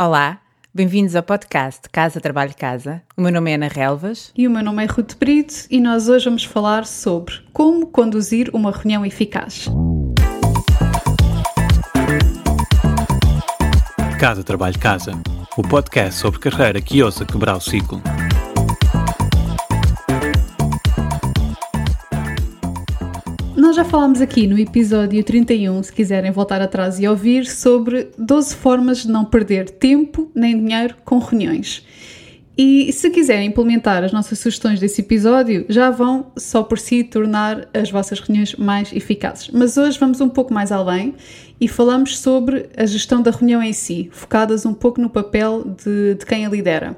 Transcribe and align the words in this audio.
Olá, 0.00 0.40
bem-vindos 0.74 1.14
ao 1.14 1.22
podcast 1.22 1.82
Casa 1.90 2.18
Trabalho 2.18 2.54
Casa. 2.56 3.02
O 3.14 3.20
meu 3.20 3.30
nome 3.30 3.50
é 3.50 3.56
Ana 3.56 3.68
Relvas. 3.68 4.32
E 4.34 4.48
o 4.48 4.50
meu 4.50 4.64
nome 4.64 4.82
é 4.82 4.86
Ruth 4.86 5.16
Brito 5.18 5.66
e 5.70 5.78
nós 5.80 6.08
hoje 6.08 6.24
vamos 6.24 6.44
falar 6.44 6.86
sobre 6.86 7.34
como 7.52 7.86
conduzir 7.86 8.48
uma 8.54 8.72
reunião 8.72 9.04
eficaz. 9.04 9.66
Casa 14.18 14.42
Trabalho 14.42 14.78
Casa, 14.78 15.12
o 15.58 15.62
podcast 15.62 16.14
sobre 16.14 16.40
carreira 16.40 16.80
que 16.80 17.02
ousa 17.02 17.26
quebrar 17.26 17.56
o 17.56 17.60
ciclo. 17.60 18.00
Já 23.82 23.88
falámos 23.88 24.20
aqui 24.20 24.46
no 24.46 24.56
episódio 24.56 25.24
31, 25.24 25.82
se 25.82 25.92
quiserem 25.92 26.30
voltar 26.30 26.62
atrás 26.62 27.00
e 27.00 27.08
ouvir, 27.08 27.44
sobre 27.44 28.10
12 28.16 28.54
formas 28.54 28.98
de 28.98 29.08
não 29.08 29.24
perder 29.24 29.68
tempo 29.70 30.30
nem 30.36 30.56
dinheiro 30.56 30.94
com 31.04 31.18
reuniões. 31.18 31.84
E 32.56 32.92
se 32.92 33.10
quiserem 33.10 33.48
implementar 33.48 34.04
as 34.04 34.12
nossas 34.12 34.38
sugestões 34.38 34.78
desse 34.78 35.00
episódio, 35.00 35.66
já 35.68 35.90
vão 35.90 36.30
só 36.36 36.62
por 36.62 36.78
si 36.78 37.02
tornar 37.02 37.68
as 37.74 37.90
vossas 37.90 38.20
reuniões 38.20 38.54
mais 38.54 38.92
eficazes. 38.92 39.48
Mas 39.48 39.76
hoje 39.76 39.98
vamos 39.98 40.20
um 40.20 40.28
pouco 40.28 40.54
mais 40.54 40.70
além 40.70 41.16
e 41.60 41.66
falamos 41.66 42.20
sobre 42.20 42.68
a 42.76 42.86
gestão 42.86 43.20
da 43.20 43.32
reunião 43.32 43.60
em 43.60 43.72
si, 43.72 44.08
focadas 44.12 44.64
um 44.64 44.74
pouco 44.74 45.00
no 45.00 45.10
papel 45.10 45.64
de, 45.82 46.14
de 46.14 46.24
quem 46.24 46.46
a 46.46 46.48
lidera. 46.48 46.96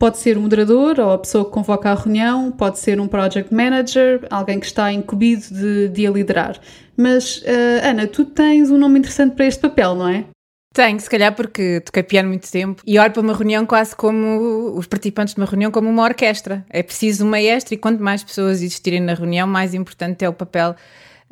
Pode 0.00 0.16
ser 0.16 0.38
o 0.38 0.40
moderador 0.40 0.98
ou 0.98 1.12
a 1.12 1.18
pessoa 1.18 1.44
que 1.44 1.50
convoca 1.50 1.90
a 1.90 1.94
reunião, 1.94 2.50
pode 2.50 2.78
ser 2.78 2.98
um 2.98 3.06
project 3.06 3.52
manager, 3.52 4.26
alguém 4.30 4.58
que 4.58 4.64
está 4.64 4.90
incumbido 4.90 5.42
de, 5.50 5.88
de 5.88 6.06
a 6.06 6.10
liderar. 6.10 6.58
Mas, 6.96 7.42
uh, 7.42 7.84
Ana, 7.84 8.06
tu 8.06 8.24
tens 8.24 8.70
um 8.70 8.78
nome 8.78 8.98
interessante 8.98 9.36
para 9.36 9.44
este 9.44 9.60
papel, 9.60 9.94
não 9.94 10.08
é? 10.08 10.24
Tenho, 10.72 10.98
se 10.98 11.10
calhar 11.10 11.34
porque 11.34 11.80
toquei 11.80 12.02
piano 12.02 12.30
muito 12.30 12.50
tempo 12.50 12.82
e 12.86 12.98
olho 12.98 13.12
para 13.12 13.20
uma 13.20 13.34
reunião 13.34 13.66
quase 13.66 13.94
como 13.94 14.72
os 14.74 14.86
participantes 14.86 15.34
de 15.34 15.40
uma 15.40 15.46
reunião 15.46 15.70
como 15.70 15.90
uma 15.90 16.04
orquestra. 16.04 16.64
É 16.70 16.82
preciso 16.82 17.26
um 17.26 17.28
maestro 17.28 17.74
e 17.74 17.76
quanto 17.76 18.02
mais 18.02 18.24
pessoas 18.24 18.62
existirem 18.62 19.00
na 19.00 19.12
reunião, 19.12 19.46
mais 19.46 19.74
importante 19.74 20.24
é 20.24 20.28
o 20.30 20.32
papel 20.32 20.74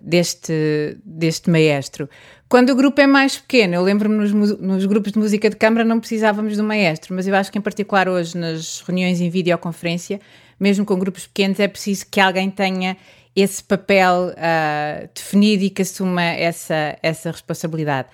deste, 0.02 0.96
deste 1.04 1.50
maestro. 1.50 2.08
Quando 2.48 2.70
o 2.70 2.74
grupo 2.76 3.00
é 3.00 3.06
mais 3.06 3.36
pequeno, 3.36 3.74
eu 3.74 3.82
lembro-me 3.82 4.16
nos, 4.16 4.32
nos, 4.32 4.86
grupos 4.86 5.12
de 5.12 5.18
música 5.18 5.50
de 5.50 5.56
câmara 5.56 5.84
não 5.84 6.00
precisávamos 6.00 6.54
de 6.54 6.62
um 6.62 6.66
maestro, 6.66 7.14
mas 7.14 7.26
eu 7.26 7.34
acho 7.34 7.52
que 7.52 7.58
em 7.58 7.60
particular 7.60 8.08
hoje 8.08 8.36
nas 8.38 8.80
reuniões 8.80 9.20
em 9.20 9.28
videoconferência, 9.28 10.20
mesmo 10.58 10.84
com 10.84 10.98
grupos 10.98 11.26
pequenos, 11.26 11.60
é 11.60 11.68
preciso 11.68 12.06
que 12.10 12.20
alguém 12.20 12.50
tenha 12.50 12.96
esse 13.36 13.62
papel 13.62 14.32
uh, 14.32 15.08
definido 15.14 15.64
e 15.64 15.70
que 15.70 15.82
assuma 15.82 16.22
essa, 16.22 16.98
essa 17.02 17.30
responsabilidade. 17.30 18.08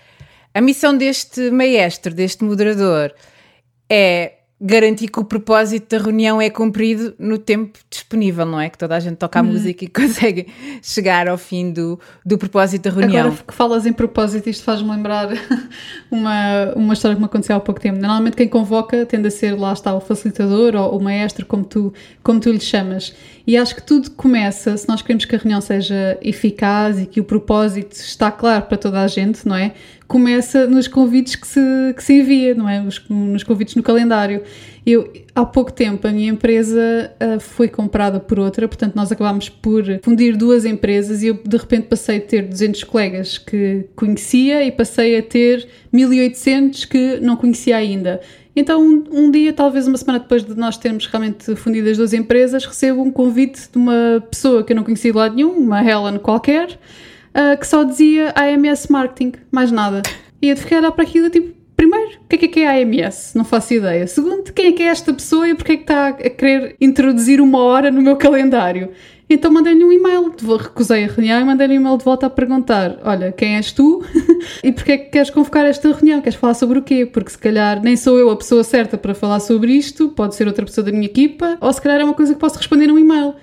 A 0.53 0.61
missão 0.61 0.97
deste 0.97 1.51
maestro, 1.51 2.12
deste 2.12 2.45
moderador, 2.45 3.15
é 3.89 4.33
garantir 4.67 5.09
que 5.09 5.20
o 5.20 5.25
propósito 5.25 5.95
da 5.95 6.03
reunião 6.03 6.41
é 6.41 6.48
cumprido 6.48 7.15
no 7.19 7.37
tempo 7.37 7.79
disponível, 7.91 8.47
não 8.47 8.59
é? 8.59 8.71
Que 8.71 8.79
toda 8.79 8.97
a 8.97 9.01
gente 9.01 9.17
toca 9.17 9.39
a 9.39 9.43
uhum. 9.43 9.48
música 9.48 9.84
e 9.84 9.89
consegue 9.93 10.47
chegar 10.81 11.29
ao 11.29 11.37
fim 11.37 11.71
do, 11.71 12.01
do 12.25 12.39
propósito 12.39 12.84
da 12.84 12.91
reunião. 12.91 13.27
Agora 13.27 13.43
que 13.47 13.53
falas 13.53 13.84
em 13.84 13.93
propósito, 13.93 14.48
isto 14.48 14.65
faz-me 14.65 14.91
lembrar 14.91 15.29
uma, 16.11 16.73
uma 16.75 16.95
história 16.95 17.15
que 17.15 17.21
me 17.21 17.27
aconteceu 17.27 17.56
há 17.56 17.61
pouco 17.61 17.79
tempo. 17.79 17.98
Normalmente 17.98 18.39
quem 18.39 18.48
convoca 18.48 19.05
tende 19.05 19.29
a 19.29 19.31
ser, 19.31 19.53
lá 19.53 19.71
está, 19.75 19.95
o 19.95 20.01
facilitador 20.01 20.75
ou 20.75 20.99
o 20.99 21.03
maestro, 21.03 21.45
como 21.45 21.65
tu, 21.65 21.93
como 22.23 22.41
tu 22.41 22.51
lhe 22.51 22.59
chamas. 22.61 23.15
E 23.47 23.59
acho 23.59 23.75
que 23.75 23.83
tudo 23.83 24.11
começa, 24.12 24.75
se 24.78 24.89
nós 24.89 25.03
queremos 25.03 25.27
que 25.27 25.37
a 25.37 25.39
reunião 25.39 25.61
seja 25.61 26.19
eficaz 26.23 26.99
e 26.99 27.05
que 27.05 27.21
o 27.21 27.25
propósito 27.25 27.93
está 27.93 28.31
claro 28.31 28.62
para 28.62 28.78
toda 28.78 29.03
a 29.03 29.06
gente, 29.06 29.47
não 29.47 29.55
é? 29.55 29.75
Começa 30.09 30.67
nos 30.67 30.89
convites 30.89 31.37
que 31.37 31.47
se, 31.47 31.61
que 31.95 32.03
se 32.03 32.21
envia, 32.21 32.55
não 32.55 32.67
é? 32.67 32.81
Os, 32.81 33.03
nos 33.09 33.43
convites 33.43 33.75
no 33.75 33.83
calendário. 33.83 34.43
Eu, 34.86 35.10
há 35.34 35.47
pouco 35.47 35.72
tempo, 35.72 36.06
a 36.06 36.12
minha 36.12 36.30
empresa 36.30 37.10
uh, 37.19 37.41
foi 37.41 37.69
comprada 37.69 38.20
por 38.20 38.38
outra, 38.38 38.69
portanto, 38.69 38.94
nós 38.94 39.10
acabámos 39.10 39.48
por 39.48 39.83
fundir 40.02 40.36
duas 40.36 40.66
empresas 40.66 41.22
e 41.22 41.28
eu, 41.28 41.41
de 41.42 41.56
repente, 41.56 41.87
passei 41.88 42.19
a 42.19 42.20
ter 42.20 42.42
200 42.42 42.84
colegas 42.84 43.38
que 43.38 43.87
conhecia 43.97 44.62
e 44.62 44.70
passei 44.70 45.19
a 45.19 45.22
ter 45.22 45.66
1800 45.91 46.84
que 46.84 47.19
não 47.20 47.34
conhecia 47.34 47.78
ainda. 47.78 48.20
Então, 48.54 48.81
um, 48.81 49.04
um, 49.10 49.31
dia, 49.31 49.53
talvez 49.53 49.88
uma 49.88 49.97
semana 49.97 50.20
depois 50.20 50.44
de 50.44 50.54
nós 50.54 50.76
termos 50.76 51.06
realmente 51.06 51.56
fundido 51.56 51.88
as 51.88 51.97
duas 51.97 52.12
empresas, 52.12 52.64
recebo 52.64 53.03
um 53.03 53.10
convite 53.10 53.69
de 53.72 53.78
uma 53.78 54.22
pessoa 54.31 54.62
que 54.62 54.72
eu 54.72 54.76
não 54.76 54.84
conhecia 54.84 55.10
de 55.10 55.16
lado 55.16 55.34
nenhum, 55.34 55.56
uma 55.56 55.82
Helen 55.82 56.19
qualquer, 56.19 56.69
uh, 56.70 57.59
que 57.59 57.66
só 57.66 57.82
dizia 57.82 58.32
AMS 58.37 58.87
Marketing, 58.88 59.32
mais 59.50 59.72
nada. 59.72 60.03
E 60.41 60.50
eu 60.50 60.56
fiquei 60.56 60.76
a 60.76 60.81
olhar 60.81 60.93
para 60.93 61.04
aquilo 61.04 61.31
tipo, 61.31 61.53
primeiro, 61.77 62.19
o 62.23 62.29
que 62.29 62.45
é 62.45 62.49
que 62.49 62.61
é 62.61 62.67
a 62.67 62.73
AMS? 62.73 63.35
Não 63.35 63.45
faço 63.45 63.75
ideia. 63.75 64.07
Segundo, 64.07 64.53
quem 64.53 64.67
é 64.67 64.73
que 64.73 64.83
é 64.83 64.87
esta 64.87 65.12
pessoa 65.12 65.49
e 65.49 65.55
porque 65.55 65.73
é 65.73 65.77
que 65.77 65.83
está 65.83 66.09
a 66.09 66.12
querer 66.12 66.77
introduzir 66.81 67.41
uma 67.41 67.59
hora 67.61 67.91
no 67.91 68.03
meu 68.03 68.17
calendário? 68.17 68.91
Então 69.29 69.51
mandei-lhe 69.51 69.83
um 69.83 69.91
e-mail, 69.91 70.31
recusei 70.59 71.05
a 71.05 71.09
reunião 71.09 71.41
e 71.41 71.45
mandei-lhe 71.45 71.79
um 71.79 71.81
e-mail 71.81 71.97
de 71.97 72.05
volta 72.05 72.27
a 72.27 72.31
perguntar: 72.31 72.99
Olha, 73.03 73.33
quem 73.33 73.57
és 73.57 73.73
tu 73.73 74.05
e 74.62 74.71
porquê 74.71 74.93
é 74.93 74.99
que 74.99 75.11
queres 75.11 75.31
convocar 75.31 75.65
esta 75.65 75.91
reunião? 75.91 76.21
Queres 76.21 76.39
falar 76.39 76.55
sobre 76.55 76.79
o 76.79 76.83
quê? 76.83 77.07
Porque 77.07 77.31
se 77.31 77.39
calhar 77.39 77.83
nem 77.83 77.97
sou 77.97 78.19
eu 78.19 78.31
a 78.31 78.37
pessoa 78.37 78.62
certa 78.62 78.99
para 78.99 79.15
falar 79.15 79.41
sobre 79.41 79.73
isto, 79.73 80.11
pode 80.11 80.35
ser 80.35 80.47
outra 80.47 80.65
pessoa 80.65 80.85
da 80.85 80.93
minha 80.93 81.06
equipa, 81.06 81.56
ou 81.61 81.73
se 81.73 81.81
calhar 81.81 82.01
é 82.01 82.05
uma 82.05 82.15
coisa 82.15 82.35
que 82.35 82.41
posso 82.41 82.59
responder 82.59 82.87
num 82.87 82.99
e-mail. 82.99 83.35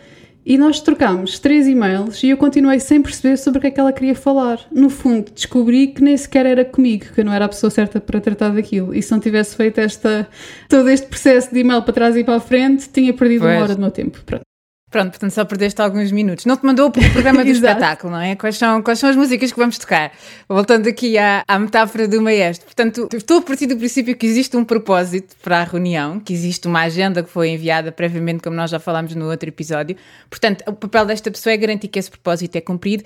E 0.45 0.57
nós 0.57 0.79
trocámos 0.79 1.37
três 1.39 1.67
e-mails 1.67 2.23
e 2.23 2.29
eu 2.29 2.37
continuei 2.37 2.79
sem 2.79 3.01
perceber 3.01 3.37
sobre 3.37 3.59
o 3.59 3.61
que 3.61 3.67
é 3.67 3.71
que 3.71 3.79
ela 3.79 3.93
queria 3.93 4.15
falar. 4.15 4.59
No 4.71 4.89
fundo, 4.89 5.31
descobri 5.31 5.87
que 5.87 6.03
nem 6.03 6.17
sequer 6.17 6.45
era 6.45 6.65
comigo, 6.65 7.05
que 7.13 7.21
eu 7.21 7.25
não 7.25 7.33
era 7.33 7.45
a 7.45 7.49
pessoa 7.49 7.69
certa 7.69 8.01
para 8.01 8.19
tratar 8.19 8.49
daquilo. 8.49 8.93
E 8.93 9.01
se 9.01 9.11
não 9.11 9.19
tivesse 9.19 9.55
feito 9.55 9.79
esta, 9.79 10.27
todo 10.67 10.89
este 10.89 11.07
processo 11.07 11.53
de 11.53 11.59
e-mail 11.59 11.83
para 11.83 11.93
trás 11.93 12.17
e 12.17 12.23
para 12.23 12.35
a 12.35 12.39
frente, 12.39 12.89
tinha 12.89 13.13
perdido 13.13 13.41
pois. 13.41 13.53
uma 13.53 13.63
hora 13.63 13.75
do 13.75 13.81
meu 13.81 13.91
tempo. 13.91 14.19
Pronto. 14.25 14.50
Pronto, 14.91 15.11
portanto 15.11 15.31
só 15.31 15.45
perdeste 15.45 15.81
alguns 15.81 16.11
minutos. 16.11 16.45
Não 16.45 16.57
te 16.57 16.65
mandou 16.65 16.89
o 16.89 16.91
programa 16.91 17.43
do 17.45 17.49
espetáculo, 17.49 18.11
não 18.11 18.19
é? 18.19 18.35
Quais 18.35 18.57
são, 18.57 18.83
quais 18.83 18.99
são 18.99 19.09
as 19.09 19.15
músicas 19.15 19.49
que 19.49 19.57
vamos 19.57 19.77
tocar? 19.77 20.11
Voltando 20.49 20.87
aqui 20.89 21.17
à, 21.17 21.43
à 21.47 21.57
metáfora 21.57 22.09
do 22.09 22.21
maestro. 22.21 22.65
Portanto, 22.65 23.07
estou 23.13 23.37
a 23.37 23.41
partir 23.41 23.67
do 23.67 23.77
princípio 23.77 24.13
que 24.17 24.25
existe 24.25 24.57
um 24.57 24.65
propósito 24.65 25.33
para 25.41 25.61
a 25.61 25.63
reunião, 25.63 26.19
que 26.19 26.33
existe 26.33 26.67
uma 26.67 26.81
agenda 26.81 27.23
que 27.23 27.29
foi 27.29 27.51
enviada 27.51 27.89
previamente, 27.89 28.43
como 28.43 28.53
nós 28.53 28.69
já 28.69 28.79
falámos 28.79 29.15
no 29.15 29.31
outro 29.31 29.47
episódio. 29.47 29.95
Portanto, 30.29 30.61
o 30.67 30.73
papel 30.73 31.05
desta 31.05 31.31
pessoa 31.31 31.53
é 31.53 31.57
garantir 31.57 31.87
que 31.87 31.97
esse 31.97 32.11
propósito 32.11 32.57
é 32.57 32.61
cumprido 32.61 33.05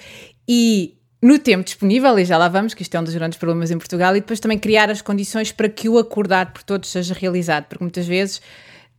e 0.49 0.95
no 1.21 1.37
tempo 1.37 1.63
disponível, 1.63 2.17
e 2.17 2.25
já 2.25 2.37
lá 2.37 2.47
vamos, 2.47 2.73
que 2.73 2.81
isto 2.81 2.95
é 2.95 2.99
um 2.99 3.03
dos 3.03 3.13
grandes 3.13 3.37
problemas 3.37 3.69
em 3.71 3.77
Portugal, 3.77 4.15
e 4.15 4.19
depois 4.19 4.39
também 4.39 4.57
criar 4.57 4.89
as 4.89 5.01
condições 5.01 5.51
para 5.51 5.69
que 5.69 5.87
o 5.87 5.97
acordado 5.97 6.51
por 6.51 6.63
todos 6.63 6.89
seja 6.89 7.13
realizado, 7.13 7.65
porque 7.65 7.83
muitas 7.83 8.05
vezes 8.05 8.41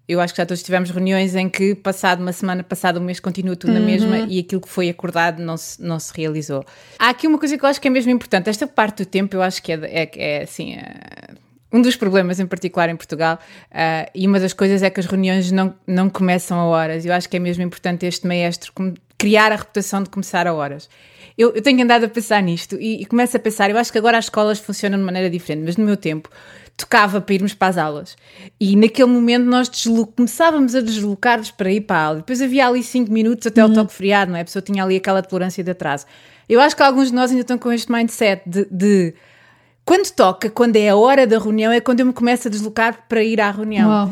eu 0.09 0.21
acho 0.21 0.33
que 0.33 0.39
já 0.39 0.47
todos 0.47 0.63
tivemos 0.63 0.91
reuniões 0.91 1.35
em 1.35 1.49
que, 1.49 1.75
passado 1.75 2.21
uma 2.21 2.33
semana, 2.33 2.63
passado 2.63 3.01
um 3.01 3.03
mês, 3.03 3.19
continua 3.19 3.57
tudo 3.57 3.73
uhum. 3.73 3.81
na 3.81 3.85
mesma 3.85 4.19
e 4.19 4.39
aquilo 4.39 4.61
que 4.61 4.69
foi 4.69 4.89
acordado 4.89 5.43
não 5.43 5.57
se, 5.57 5.83
não 5.83 5.99
se 5.99 6.13
realizou. 6.17 6.65
Há 6.99 7.11
aqui 7.11 7.27
uma 7.27 7.39
coisa 7.39 7.59
que 7.59 7.65
eu 7.65 7.69
acho 7.69 7.81
que 7.81 7.89
é 7.89 7.91
mesmo 7.91 8.11
importante. 8.11 8.49
Esta 8.49 8.67
parte 8.67 9.05
do 9.05 9.07
tempo, 9.07 9.35
eu 9.35 9.43
acho 9.43 9.63
que 9.63 9.73
é, 9.73 9.79
é, 9.83 10.11
é 10.15 10.43
assim. 10.43 10.75
É, 10.75 11.35
um 11.73 11.83
dos 11.83 11.97
problemas 11.97 12.39
em 12.39 12.47
particular 12.47 12.89
em 12.89 12.97
Portugal, 12.97 13.39
uh, 13.71 14.11
e 14.15 14.27
uma 14.27 14.39
das 14.39 14.53
coisas 14.53 14.83
é 14.83 14.89
que 14.89 15.01
as 15.01 15.07
reuniões 15.07 15.51
não, 15.51 15.75
não 15.87 16.09
começam 16.09 16.59
a 16.59 16.65
horas. 16.65 17.05
Eu 17.05 17.13
acho 17.13 17.29
que 17.29 17.37
é 17.37 17.41
mesmo 17.41 17.63
importante 17.63 18.07
este 18.07 18.27
maestro 18.27 18.73
criar 19.19 19.53
a 19.53 19.57
reputação 19.57 20.03
de 20.03 20.09
começar 20.09 20.47
a 20.47 20.55
horas. 20.55 20.89
Eu, 21.37 21.55
eu 21.55 21.61
tenho 21.61 21.83
andado 21.83 22.05
a 22.05 22.09
pensar 22.09 22.43
nisto 22.43 22.77
e, 22.81 23.03
e 23.03 23.07
começo 23.07 23.37
a 23.37 23.41
pensar, 23.41 23.69
eu 23.69 23.77
acho 23.77 23.93
que 23.93 23.99
agora 23.99 24.17
as 24.17 24.27
escolas 24.27 24.59
funcionam 24.59 24.99
de 24.99 25.05
maneira 25.05 25.29
diferente, 25.29 25.65
mas 25.65 25.77
no 25.77 25.85
meu 25.85 25.97
tempo 25.97 26.31
tocava 26.77 27.21
para 27.21 27.35
irmos 27.35 27.55
para 27.55 27.69
as 27.69 27.79
aulas. 27.79 28.17
E 28.61 28.77
naquele 28.77 29.09
momento 29.09 29.45
nós 29.45 29.71
começávamos 30.15 30.75
a 30.75 30.81
deslocar-nos 30.81 31.51
para 31.51 31.73
ir 31.73 31.81
para 31.81 31.97
a 31.97 32.05
aula. 32.05 32.17
Depois 32.19 32.43
havia 32.43 32.69
ali 32.69 32.83
5 32.83 33.11
minutos 33.11 33.47
até 33.47 33.65
uhum. 33.65 33.71
o 33.71 33.75
toque 33.75 33.93
feriado, 33.95 34.31
não 34.31 34.39
é? 34.39 34.43
A 34.43 34.45
pessoa 34.45 34.63
tinha 34.63 34.85
ali 34.85 34.97
aquela 34.97 35.23
tolerância 35.23 35.65
de 35.65 35.71
atraso. 35.71 36.05
Eu 36.49 36.61
acho 36.61 36.77
que 36.77 36.83
alguns 36.83 37.09
de 37.09 37.15
nós 37.15 37.31
ainda 37.31 37.41
estão 37.41 37.59
com 37.59 37.73
este 37.73 37.91
mindset 37.91 38.43
de, 38.47 38.67
de 38.71 39.15
quando 39.85 40.11
toca, 40.11 40.51
quando 40.51 40.77
é 40.77 40.91
a 40.91 40.97
hora 40.97 41.27
da 41.27 41.39
reunião, 41.39 41.73
é 41.73 41.81
quando 41.81 42.01
eu 42.01 42.07
me 42.07 42.13
começo 42.13 42.49
a 42.49 42.51
deslocar 42.51 43.07
para 43.09 43.23
ir 43.23 43.41
à 43.41 43.51
reunião. 43.51 43.89
Uau. 43.89 44.11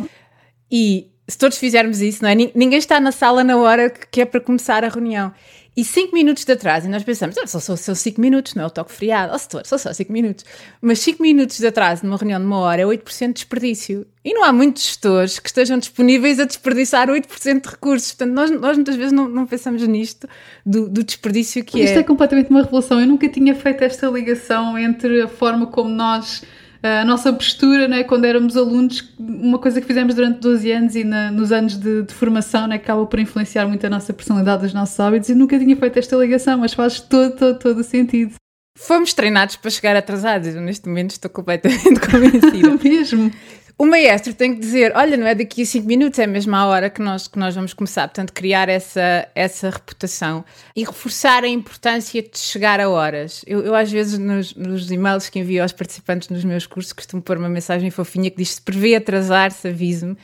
E 0.70 1.10
se 1.28 1.37
todos 1.37 1.58
fizermos 1.58 2.00
isso, 2.00 2.22
não 2.22 2.31
é? 2.31 2.34
Ninguém 2.34 2.78
está 2.78 2.99
na 2.99 3.12
sala 3.12 3.44
na 3.44 3.56
hora 3.56 3.90
que 3.90 4.20
é 4.20 4.25
para 4.25 4.40
começar 4.40 4.84
a 4.84 4.88
reunião. 4.88 5.32
E 5.76 5.84
5 5.84 6.14
minutos 6.14 6.44
de 6.44 6.52
atraso, 6.52 6.86
e 6.86 6.90
nós 6.90 7.02
pensamos, 7.02 7.36
ah, 7.36 7.46
só 7.48 7.58
são 7.58 7.94
5 7.94 8.20
minutos, 8.20 8.54
não 8.54 8.62
é 8.62 8.66
o 8.66 8.70
toque 8.70 8.92
feriado, 8.92 9.32
oh, 9.34 9.38
setor, 9.38 9.66
só 9.66 9.76
só 9.76 9.92
5 9.92 10.12
minutos. 10.12 10.44
Mas 10.80 11.00
5 11.00 11.20
minutos 11.20 11.58
de 11.58 11.66
atraso 11.66 12.04
numa 12.04 12.16
reunião 12.16 12.38
de 12.38 12.46
uma 12.46 12.58
hora 12.58 12.82
é 12.82 12.84
8% 12.84 13.26
de 13.28 13.32
desperdício. 13.34 14.06
E 14.24 14.32
não 14.32 14.44
há 14.44 14.52
muitos 14.52 14.84
gestores 14.84 15.40
que 15.40 15.48
estejam 15.48 15.76
disponíveis 15.76 16.38
a 16.38 16.44
desperdiçar 16.44 17.08
8% 17.08 17.60
de 17.60 17.68
recursos. 17.68 18.12
Portanto, 18.12 18.34
nós, 18.34 18.50
nós 18.52 18.76
muitas 18.76 18.94
vezes 18.94 19.12
não, 19.12 19.28
não 19.28 19.46
pensamos 19.46 19.86
nisto, 19.86 20.28
do, 20.64 20.88
do 20.88 21.02
desperdício 21.02 21.64
que 21.64 21.78
Isto 21.78 21.88
é. 21.88 21.90
Isto 21.90 21.98
é 21.98 22.02
completamente 22.04 22.50
uma 22.50 22.62
revolução. 22.62 23.00
Eu 23.00 23.06
nunca 23.06 23.28
tinha 23.28 23.54
feito 23.54 23.82
esta 23.82 24.06
ligação 24.06 24.78
entre 24.78 25.22
a 25.22 25.28
forma 25.28 25.66
como 25.66 25.90
nós 25.90 26.42
a 26.84 27.04
nossa 27.04 27.32
postura, 27.32 27.88
né, 27.88 28.04
quando 28.04 28.26
éramos 28.26 28.56
alunos, 28.58 29.02
uma 29.19 29.58
coisa 29.58 29.81
que 29.81 29.86
fizemos 29.86 30.14
durante 30.14 30.40
12 30.40 30.70
anos 30.70 30.94
e 30.94 31.02
na, 31.02 31.31
nos 31.31 31.50
anos 31.50 31.78
de, 31.78 32.02
de 32.02 32.12
formação, 32.12 32.66
né, 32.66 32.76
acaba 32.76 33.06
por 33.06 33.19
influenciar 33.19 33.66
muito 33.66 33.86
a 33.86 33.90
nossa 33.90 34.12
personalidade, 34.12 34.66
os 34.66 34.75
nossos 34.75 35.00
hábitos, 35.00 35.31
e 35.31 35.34
nunca 35.34 35.58
tinha 35.58 35.75
feito 35.75 35.98
esta 35.98 36.14
ligação, 36.16 36.58
mas 36.58 36.75
faz 36.75 37.00
todo, 37.00 37.34
todo, 37.36 37.58
todo 37.58 37.78
o 37.78 37.84
sentido. 37.84 38.34
Fomos 38.76 39.14
treinados 39.14 39.56
para 39.56 39.70
chegar 39.70 39.96
atrasados. 39.96 40.54
Neste 40.56 40.88
momento 40.88 41.12
estou 41.12 41.31
completamente 41.31 42.00
convencida. 42.10 42.76
Mesmo. 42.82 43.31
O 43.76 43.86
maestro 43.86 44.32
tem 44.32 44.54
que 44.54 44.60
dizer: 44.60 44.92
olha, 44.94 45.16
não 45.16 45.26
é 45.26 45.34
daqui 45.34 45.62
a 45.62 45.66
5 45.66 45.86
minutos, 45.86 46.18
é 46.20 46.26
mesmo 46.26 46.54
a 46.54 46.66
hora 46.66 46.88
que 46.88 47.02
nós, 47.02 47.26
que 47.26 47.38
nós 47.38 47.54
vamos 47.54 47.74
começar. 47.74 48.06
Portanto, 48.06 48.32
criar 48.32 48.68
essa, 48.68 49.28
essa 49.34 49.68
reputação 49.68 50.44
e 50.76 50.84
reforçar 50.84 51.42
a 51.42 51.48
importância 51.48 52.22
de 52.22 52.38
chegar 52.38 52.80
a 52.80 52.88
horas. 52.88 53.44
Eu, 53.46 53.62
eu 53.62 53.74
às 53.74 53.90
vezes, 53.90 54.16
nos, 54.16 54.54
nos 54.54 54.90
e-mails 54.90 55.28
que 55.28 55.40
envio 55.40 55.62
aos 55.62 55.72
participantes 55.72 56.28
nos 56.28 56.44
meus 56.44 56.66
cursos, 56.66 56.92
costumo 56.92 57.20
pôr 57.20 57.36
uma 57.36 57.48
mensagem 57.48 57.90
fofinha 57.90 58.30
que 58.30 58.36
diz: 58.36 58.52
se 58.52 58.62
prevê 58.62 58.94
atrasar-se, 58.94 59.66
avise-me. 59.66 60.16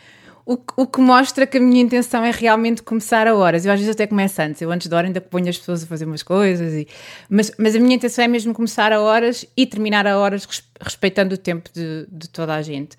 O, 0.47 0.59
o, 0.77 0.87
que 0.87 1.01
mostra 1.01 1.47
que 1.47 1.59
a 1.59 1.61
minha 1.61 1.83
intenção 1.83 2.25
é 2.25 2.31
realmente 2.31 2.83
começar 2.83 3.29
a 3.29 3.35
horas. 3.35 3.65
Eu 3.65 3.73
às 3.73 3.79
vezes 3.79 3.95
até 3.95 4.07
começo 4.07 4.41
antes. 4.41 4.63
Eu 4.63 4.71
antes 4.73 4.87
da 4.89 4.97
hora 4.97 5.07
ainda 5.07 5.21
ponho 5.21 5.49
as 5.49 5.59
pessoas 5.59 5.83
a 5.85 5.87
fazer 5.87 6.07
umas 6.07 6.23
coisas. 6.23 6.73
E, 6.73 6.89
mas, 7.29 7.53
mas 7.59 7.77
a 7.77 7.79
minha 7.79 7.95
intenção 7.95 8.25
é 8.25 8.29
mesmo 8.29 8.55
começar 8.55 8.93
a 8.93 9.01
horas 9.01 9.45
e 9.57 9.67
terminar 9.67 10.07
a 10.07 10.19
horas 10.19 10.49
respeitando 10.81 11.35
o 11.35 11.39
tempo 11.39 11.71
de, 11.73 12.07
de 12.11 12.29
toda 12.29 12.55
a 12.55 12.63
gente. 12.63 12.97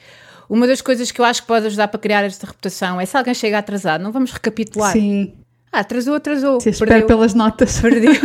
Uma 0.52 0.68
das 0.68 0.82
coisas 0.82 1.10
que 1.14 1.22
eu 1.22 1.24
acho 1.24 1.44
que 1.44 1.48
pode 1.48 1.68
ajudar 1.68 1.88
para 1.88 1.98
criar 1.98 2.26
esta 2.26 2.46
reputação 2.46 3.00
é 3.00 3.06
se 3.06 3.16
alguém 3.16 3.34
chega 3.34 3.58
atrasado, 3.58 4.04
não 4.04 4.12
vamos 4.12 4.34
recapitular. 4.34 4.92
Sim. 4.92 5.32
Ah, 5.72 5.80
atrasou, 5.80 6.16
atrasou. 6.16 6.60
Se 6.60 6.72
espera 6.72 7.06
pelas 7.06 7.34
notas. 7.34 7.80
Perdeu. 7.80 8.12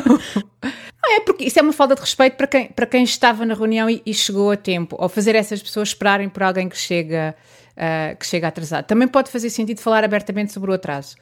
não 1.00 1.12
é, 1.12 1.20
porque 1.20 1.44
isso 1.44 1.56
é 1.60 1.62
uma 1.62 1.72
falta 1.72 1.94
de 1.94 2.00
respeito 2.00 2.36
para 2.36 2.48
quem, 2.48 2.66
para 2.66 2.84
quem 2.84 3.04
estava 3.04 3.46
na 3.46 3.54
reunião 3.54 3.88
e, 3.88 4.02
e 4.04 4.12
chegou 4.12 4.50
a 4.50 4.56
tempo. 4.56 4.96
Ou 4.98 5.08
fazer 5.08 5.36
essas 5.36 5.62
pessoas 5.62 5.90
esperarem 5.90 6.28
por 6.28 6.42
alguém 6.42 6.68
que 6.68 6.76
chega, 6.76 7.32
uh, 7.76 8.16
que 8.16 8.26
chega 8.26 8.48
atrasado. 8.48 8.86
Também 8.86 9.06
pode 9.06 9.30
fazer 9.30 9.48
sentido 9.48 9.80
falar 9.80 10.02
abertamente 10.02 10.52
sobre 10.52 10.72
o 10.72 10.74
atraso. 10.74 11.14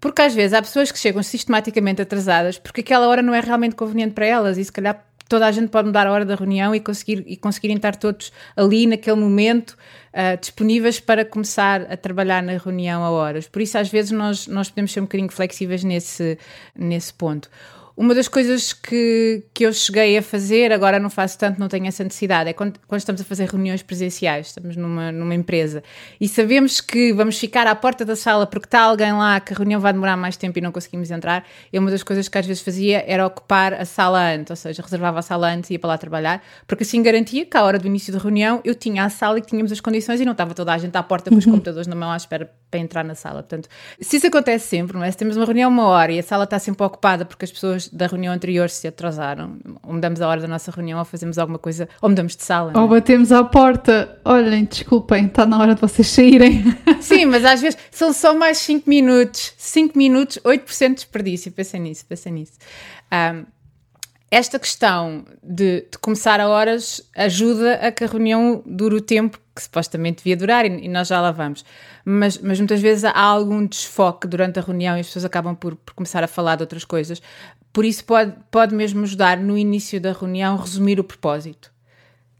Porque 0.00 0.22
às 0.22 0.34
vezes 0.34 0.54
há 0.54 0.62
pessoas 0.62 0.90
que 0.90 0.98
chegam 0.98 1.22
sistematicamente 1.22 2.00
atrasadas 2.00 2.56
porque 2.58 2.80
aquela 2.80 3.06
hora 3.08 3.20
não 3.20 3.34
é 3.34 3.40
realmente 3.40 3.74
conveniente 3.74 4.14
para 4.14 4.24
elas 4.24 4.56
e 4.56 4.64
se 4.64 4.72
calhar 4.72 5.04
toda 5.28 5.46
a 5.46 5.52
gente 5.52 5.68
pode 5.68 5.86
mudar 5.86 6.06
a 6.06 6.12
hora 6.12 6.24
da 6.24 6.34
reunião 6.34 6.74
e, 6.74 6.80
conseguir, 6.80 7.24
e 7.26 7.36
conseguirem 7.36 7.76
estar 7.76 7.96
todos 7.96 8.32
ali 8.56 8.86
naquele 8.86 9.16
momento 9.16 9.76
uh, 10.12 10.38
disponíveis 10.40 11.00
para 11.00 11.24
começar 11.24 11.82
a 11.82 11.96
trabalhar 11.96 12.42
na 12.42 12.56
reunião 12.56 13.04
a 13.04 13.10
horas. 13.10 13.48
Por 13.48 13.60
isso, 13.62 13.76
às 13.78 13.88
vezes, 13.88 14.10
nós, 14.10 14.46
nós 14.46 14.68
podemos 14.68 14.92
ser 14.92 15.00
um 15.00 15.04
bocadinho 15.04 15.30
flexíveis 15.30 15.82
nesse, 15.82 16.38
nesse 16.74 17.12
ponto. 17.12 17.50
Uma 17.96 18.14
das 18.14 18.28
coisas 18.28 18.74
que, 18.74 19.42
que 19.54 19.64
eu 19.64 19.72
cheguei 19.72 20.18
a 20.18 20.22
fazer, 20.22 20.70
agora 20.70 20.98
não 20.98 21.08
faço 21.08 21.38
tanto, 21.38 21.58
não 21.58 21.66
tenho 21.66 21.86
essa 21.86 22.04
necessidade, 22.04 22.50
é 22.50 22.52
quando, 22.52 22.78
quando 22.86 22.98
estamos 22.98 23.22
a 23.22 23.24
fazer 23.24 23.48
reuniões 23.48 23.82
presenciais, 23.82 24.48
estamos 24.48 24.76
numa, 24.76 25.10
numa 25.10 25.34
empresa 25.34 25.82
e 26.20 26.28
sabemos 26.28 26.78
que 26.82 27.14
vamos 27.14 27.38
ficar 27.38 27.66
à 27.66 27.74
porta 27.74 28.04
da 28.04 28.14
sala 28.14 28.46
porque 28.46 28.66
está 28.66 28.82
alguém 28.82 29.14
lá 29.14 29.40
que 29.40 29.54
a 29.54 29.56
reunião 29.56 29.80
vai 29.80 29.94
demorar 29.94 30.14
mais 30.14 30.36
tempo 30.36 30.58
e 30.58 30.60
não 30.60 30.70
conseguimos 30.70 31.10
entrar. 31.10 31.46
E 31.72 31.78
uma 31.78 31.90
das 31.90 32.02
coisas 32.02 32.28
que 32.28 32.36
às 32.36 32.44
vezes 32.44 32.62
fazia 32.62 33.02
era 33.06 33.26
ocupar 33.26 33.72
a 33.72 33.86
sala 33.86 34.30
antes, 34.30 34.50
ou 34.50 34.56
seja, 34.56 34.82
reservava 34.82 35.20
a 35.20 35.22
sala 35.22 35.48
antes 35.48 35.70
e 35.70 35.72
ia 35.72 35.78
para 35.78 35.88
lá 35.88 35.96
trabalhar, 35.96 36.42
porque 36.66 36.82
assim 36.82 37.02
garantia 37.02 37.46
que 37.46 37.56
à 37.56 37.62
hora 37.62 37.78
do 37.78 37.86
início 37.86 38.12
da 38.12 38.18
reunião 38.18 38.60
eu 38.62 38.74
tinha 38.74 39.04
a 39.04 39.08
sala 39.08 39.38
e 39.38 39.40
que 39.40 39.48
tínhamos 39.48 39.72
as 39.72 39.80
condições 39.80 40.20
e 40.20 40.24
não 40.26 40.32
estava 40.32 40.52
toda 40.52 40.70
a 40.70 40.76
gente 40.76 40.94
à 40.96 41.02
porta 41.02 41.30
com 41.30 41.36
os 41.36 41.46
uhum. 41.46 41.52
computadores 41.52 41.86
na 41.86 41.94
mão 41.96 42.10
à 42.10 42.16
espera 42.18 42.52
para 42.70 42.80
entrar 42.80 43.04
na 43.04 43.14
sala. 43.14 43.42
Portanto, 43.42 43.68
se 44.00 44.16
isso 44.16 44.26
acontece 44.26 44.66
sempre, 44.68 44.96
não 44.96 45.04
é? 45.04 45.10
Se 45.10 45.16
temos 45.16 45.36
uma 45.36 45.44
reunião 45.44 45.70
uma 45.70 45.84
hora 45.84 46.12
e 46.12 46.18
a 46.18 46.22
sala 46.22 46.44
está 46.44 46.58
sempre 46.58 46.84
ocupada 46.84 47.24
porque 47.24 47.44
as 47.44 47.52
pessoas 47.52 47.88
da 47.88 48.06
reunião 48.06 48.32
anterior 48.32 48.68
se 48.68 48.86
atrasaram, 48.88 49.58
ou 49.82 49.94
mudamos 49.94 50.20
a 50.20 50.28
hora 50.28 50.40
da 50.40 50.48
nossa 50.48 50.70
reunião, 50.70 50.98
ou 50.98 51.04
fazemos 51.04 51.38
alguma 51.38 51.58
coisa, 51.58 51.88
ou 52.00 52.08
mudamos 52.08 52.36
de 52.36 52.42
sala. 52.42 52.72
Ou 52.74 52.86
é? 52.86 52.88
batemos 52.88 53.32
à 53.32 53.44
porta, 53.44 54.18
olhem, 54.24 54.64
desculpem, 54.64 55.26
está 55.26 55.46
na 55.46 55.58
hora 55.58 55.74
de 55.74 55.80
vocês 55.80 56.08
saírem. 56.08 56.64
Sim, 57.00 57.26
mas 57.26 57.44
às 57.44 57.60
vezes 57.60 57.78
são 57.90 58.12
só 58.12 58.34
mais 58.34 58.58
5 58.58 58.88
minutos, 58.88 59.54
5 59.56 59.96
minutos, 59.96 60.38
8% 60.44 60.88
de 60.88 60.94
desperdício, 60.94 61.52
pensem 61.52 61.80
nisso, 61.80 62.04
pensem 62.06 62.32
nisso. 62.32 62.52
Um, 63.12 63.46
esta 64.30 64.58
questão 64.58 65.24
de, 65.42 65.82
de, 65.82 65.98
começar 66.00 66.40
a 66.40 66.48
horas 66.48 67.00
ajuda 67.16 67.74
a 67.74 67.92
que 67.92 68.04
a 68.04 68.06
reunião 68.06 68.62
dure 68.66 68.96
o 68.96 69.00
tempo 69.00 69.38
que 69.54 69.62
supostamente 69.62 70.18
devia 70.18 70.36
durar 70.36 70.66
e, 70.66 70.84
e 70.84 70.88
nós 70.88 71.08
já 71.08 71.20
lá 71.20 71.30
vamos. 71.30 71.64
Mas, 72.04 72.38
mas, 72.38 72.58
muitas 72.58 72.80
vezes 72.80 73.04
há 73.04 73.18
algum 73.18 73.66
desfoque 73.66 74.26
durante 74.26 74.58
a 74.58 74.62
reunião 74.62 74.96
e 74.96 75.00
as 75.00 75.06
pessoas 75.06 75.24
acabam 75.24 75.54
por, 75.54 75.76
por 75.76 75.94
começar 75.94 76.24
a 76.24 76.28
falar 76.28 76.56
de 76.56 76.62
outras 76.62 76.84
coisas. 76.84 77.22
Por 77.72 77.84
isso 77.84 78.04
pode, 78.04 78.32
pode 78.50 78.74
mesmo 78.74 79.02
ajudar 79.04 79.36
no 79.36 79.56
início 79.56 80.00
da 80.00 80.12
reunião 80.12 80.56
resumir 80.56 80.98
o 80.98 81.04
propósito. 81.04 81.75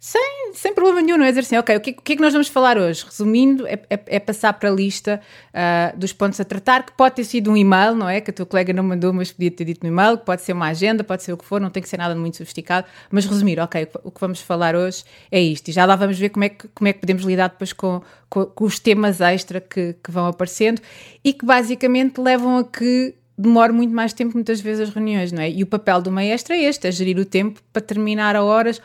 Sem, 0.07 0.53
sem 0.55 0.73
problema 0.73 1.03
nenhum, 1.03 1.19
não 1.19 1.25
é 1.25 1.31
dizer 1.31 1.41
assim, 1.41 1.57
ok, 1.57 1.77
o 1.77 1.81
que, 1.81 1.91
o 1.91 2.01
que 2.01 2.13
é 2.13 2.17
que 2.17 2.23
nós 2.23 2.33
vamos 2.33 2.47
falar 2.47 2.79
hoje? 2.79 3.05
Resumindo, 3.05 3.67
é, 3.67 3.73
é, 3.91 4.01
é 4.07 4.21
passar 4.21 4.53
para 4.53 4.71
a 4.71 4.73
lista 4.73 5.21
uh, 5.53 5.99
dos 5.99 6.13
pontos 6.13 6.39
a 6.39 6.45
tratar, 6.45 6.87
que 6.87 6.93
pode 6.93 7.17
ter 7.17 7.25
sido 7.25 7.51
um 7.51 7.57
e-mail, 7.57 7.93
não 7.97 8.09
é? 8.09 8.21
Que 8.21 8.31
a 8.31 8.33
tua 8.33 8.47
colega 8.47 8.73
não 8.73 8.85
mandou, 8.85 9.13
mas 9.13 9.33
podia 9.33 9.51
ter 9.51 9.65
dito 9.65 9.83
no 9.83 9.93
e-mail, 9.93 10.17
que 10.17 10.25
pode 10.25 10.43
ser 10.43 10.53
uma 10.53 10.69
agenda, 10.69 11.03
pode 11.03 11.25
ser 11.25 11.33
o 11.33 11.37
que 11.37 11.45
for, 11.45 11.61
não 11.61 11.71
tem 11.71 11.83
que 11.83 11.89
ser 11.89 11.97
nada 11.97 12.15
muito 12.15 12.37
sofisticado, 12.37 12.87
mas 13.11 13.27
resumir, 13.27 13.59
ok, 13.59 13.89
o 14.05 14.13
que 14.13 14.21
vamos 14.21 14.41
falar 14.41 14.77
hoje 14.77 15.03
é 15.29 15.41
isto. 15.41 15.67
E 15.71 15.73
já 15.73 15.85
lá 15.85 15.97
vamos 15.97 16.17
ver 16.17 16.29
como 16.29 16.45
é 16.45 16.51
que, 16.51 16.69
como 16.69 16.87
é 16.87 16.93
que 16.93 17.01
podemos 17.01 17.25
lidar 17.25 17.49
depois 17.49 17.73
com, 17.73 18.01
com, 18.31 18.47
com 18.47 18.65
os 18.65 18.79
temas 18.79 19.21
extra 19.21 19.61
que, 19.61 19.97
que 20.05 20.11
vão 20.13 20.29
aparecendo 20.29 20.81
e 21.25 21.33
que 21.33 21.45
basicamente 21.45 22.21
levam 22.21 22.59
a 22.59 22.65
que 22.65 23.13
demora 23.37 23.73
muito 23.73 23.93
mais 23.93 24.13
tempo 24.13 24.35
muitas 24.35 24.61
vezes 24.61 24.89
as 24.89 24.95
reuniões, 24.95 25.31
não 25.33 25.43
é? 25.43 25.51
E 25.51 25.65
o 25.65 25.67
papel 25.67 26.01
do 26.01 26.13
maestro 26.13 26.55
é 26.55 26.59
este, 26.59 26.87
é 26.87 26.93
gerir 26.93 27.19
o 27.19 27.25
tempo 27.25 27.61
para 27.73 27.83
terminar 27.83 28.37
a 28.37 28.45
horas 28.45 28.81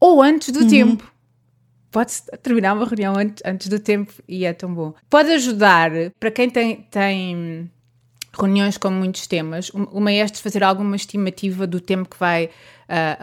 ou 0.00 0.22
antes 0.22 0.50
do 0.50 0.60
uhum. 0.60 0.68
tempo. 0.68 1.12
Pode-se 1.90 2.24
terminar 2.42 2.74
uma 2.74 2.86
reunião 2.86 3.16
antes, 3.16 3.42
antes 3.44 3.68
do 3.68 3.78
tempo 3.78 4.12
e 4.26 4.44
é 4.44 4.52
tão 4.52 4.72
bom. 4.72 4.94
Pode 5.08 5.30
ajudar 5.32 5.90
para 6.18 6.30
quem 6.30 6.48
tem, 6.48 6.86
tem 6.90 7.70
reuniões 8.32 8.78
com 8.78 8.90
muitos 8.90 9.26
temas, 9.26 9.70
o, 9.70 10.00
maestro 10.00 10.40
fazer 10.40 10.62
alguma 10.62 10.94
estimativa 10.94 11.66
do 11.66 11.80
tempo 11.80 12.08
que 12.08 12.16
vai 12.16 12.44
uh, 12.44 12.50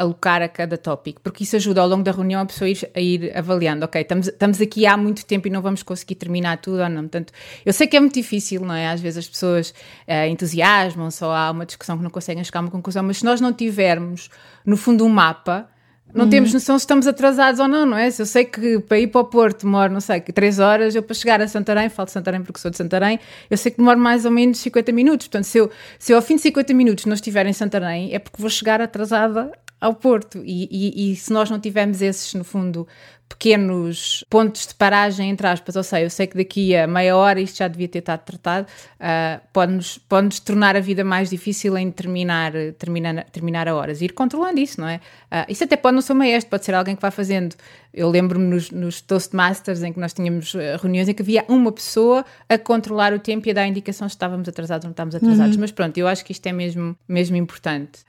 alocar 0.01 0.41
a 0.41 0.49
cada 0.49 0.77
tópico, 0.77 1.21
porque 1.21 1.43
isso 1.43 1.55
ajuda 1.55 1.81
ao 1.81 1.87
longo 1.87 2.03
da 2.03 2.11
reunião 2.11 2.41
a 2.41 2.45
pessoa 2.45 2.69
ir, 2.69 2.91
a 2.93 2.99
ir 2.99 3.37
avaliando, 3.37 3.85
ok, 3.85 4.01
estamos, 4.01 4.27
estamos 4.27 4.59
aqui 4.59 4.85
há 4.85 4.97
muito 4.97 5.25
tempo 5.25 5.47
e 5.47 5.51
não 5.51 5.61
vamos 5.61 5.81
conseguir 5.81 6.15
terminar 6.15 6.57
tudo 6.57 6.81
ou 6.81 6.89
não. 6.89 7.03
Portanto, 7.03 7.31
eu 7.65 7.71
sei 7.71 7.87
que 7.87 7.95
é 7.95 7.99
muito 8.01 8.15
difícil, 8.15 8.61
não 8.61 8.75
é? 8.75 8.89
Às 8.89 8.99
vezes 8.99 9.19
as 9.19 9.29
pessoas 9.29 9.69
uh, 9.69 10.27
entusiasmam-se 10.29 11.23
ou 11.23 11.31
há 11.31 11.51
uma 11.51 11.65
discussão 11.65 11.97
que 11.97 12.03
não 12.03 12.09
conseguem 12.09 12.43
chegar 12.43 12.59
a 12.59 12.63
uma 12.63 12.71
conclusão, 12.71 13.03
mas 13.03 13.19
se 13.19 13.25
nós 13.25 13.39
não 13.39 13.53
tivermos, 13.53 14.29
no 14.65 14.75
fundo, 14.75 15.05
um 15.05 15.09
mapa 15.09 15.69
não 16.13 16.23
uhum. 16.23 16.29
temos 16.29 16.53
noção 16.53 16.77
se 16.79 16.83
estamos 16.83 17.05
atrasados 17.05 17.59
ou 17.59 17.67
não, 17.67 17.85
não 17.85 17.97
é? 17.97 18.09
Se 18.09 18.21
eu 18.21 18.25
sei 18.25 18.45
que 18.45 18.79
para 18.79 18.99
ir 18.99 19.07
para 19.07 19.21
o 19.21 19.25
Porto 19.25 19.63
demoro, 19.63 19.91
não 19.91 19.99
sei, 19.99 20.21
3 20.21 20.59
horas, 20.59 20.95
eu 20.95 21.03
para 21.03 21.13
chegar 21.13 21.41
a 21.41 21.47
Santarém, 21.47 21.89
falo 21.89 22.05
de 22.05 22.13
Santarém 22.13 22.41
porque 22.41 22.59
sou 22.59 22.71
de 22.71 22.77
Santarém, 22.77 23.19
eu 23.49 23.57
sei 23.57 23.71
que 23.71 23.77
demoro 23.77 23.99
mais 23.99 24.25
ou 24.25 24.31
menos 24.31 24.57
50 24.59 24.91
minutos. 24.91 25.27
Portanto, 25.27 25.45
se 25.45 25.57
eu, 25.57 25.69
se 25.99 26.13
eu 26.13 26.17
ao 26.17 26.21
fim 26.21 26.35
de 26.35 26.41
50 26.43 26.73
minutos 26.73 27.05
não 27.05 27.13
estiver 27.13 27.45
em 27.45 27.53
Santarém, 27.53 28.13
é 28.13 28.19
porque 28.19 28.41
vou 28.41 28.49
chegar 28.49 28.81
atrasada 28.81 29.51
ao 29.79 29.93
Porto. 29.93 30.41
E, 30.43 30.67
e, 30.71 31.11
e, 31.11 31.15
se 31.15 31.31
nós 31.31 31.49
não 31.49 31.59
tivermos 31.59 32.01
esses, 32.01 32.33
no 32.33 32.43
fundo, 32.43 32.87
pequenos 33.29 34.23
pontos 34.29 34.67
de 34.67 34.73
paragem, 34.73 35.29
entre 35.29 35.45
aspas, 35.47 35.75
ou 35.75 35.83
seja, 35.83 36.03
eu 36.03 36.09
sei 36.09 36.27
que 36.27 36.37
daqui 36.37 36.75
a 36.75 36.87
meia 36.87 37.15
hora 37.15 37.39
isto 37.39 37.57
já 37.57 37.67
devia 37.67 37.87
ter 37.87 37.99
estado 37.99 38.21
tratado, 38.21 38.67
uh, 38.67 39.41
pode-nos 39.51 39.97
pode 39.97 40.41
tornar 40.41 40.75
a 40.75 40.79
vida 40.79 41.03
mais 41.03 41.29
difícil 41.29 41.77
em 41.77 41.91
terminar, 41.91 42.53
terminar, 42.77 43.25
terminar 43.25 43.67
a 43.67 43.75
horas. 43.75 44.01
Ir 44.01 44.13
controlando 44.13 44.59
isso, 44.59 44.79
não 44.79 44.87
é? 44.87 44.97
Uh, 45.31 45.51
isso 45.51 45.63
até 45.63 45.75
pode 45.75 45.95
não 45.95 46.01
ser 46.01 46.13
maestro, 46.13 46.49
pode 46.49 46.65
ser 46.65 46.73
alguém 46.73 46.95
que 46.95 47.01
vai 47.01 47.11
fazendo. 47.11 47.55
Eu 47.93 48.09
lembro-me 48.09 48.45
nos, 48.45 48.71
nos 48.71 49.01
Toastmasters 49.01 49.83
em 49.83 49.91
que 49.91 49.99
nós 49.99 50.13
tínhamos 50.13 50.55
ah, 50.55 50.77
reuniões 50.79 51.09
em 51.09 51.13
que 51.13 51.21
havia 51.21 51.43
uma 51.47 51.71
pessoa 51.71 52.23
a 52.47 52.57
controlar 52.57 53.11
o 53.11 53.17
tempo 53.17 53.47
e 53.47 53.51
a 53.51 53.53
dar 53.55 53.67
indicação 53.67 54.07
se 54.07 54.13
estávamos 54.13 54.47
atrasados 54.47 54.85
ou 54.85 54.89
não 54.89 54.91
estávamos 54.91 55.15
atrasados. 55.15 55.55
Uhum. 55.55 55.61
Mas 55.61 55.71
pronto, 55.71 55.97
eu 55.97 56.07
acho 56.07 56.23
que 56.23 56.31
isto 56.31 56.45
é 56.45 56.53
mesmo, 56.53 56.95
mesmo 57.07 57.35
importante. 57.35 58.05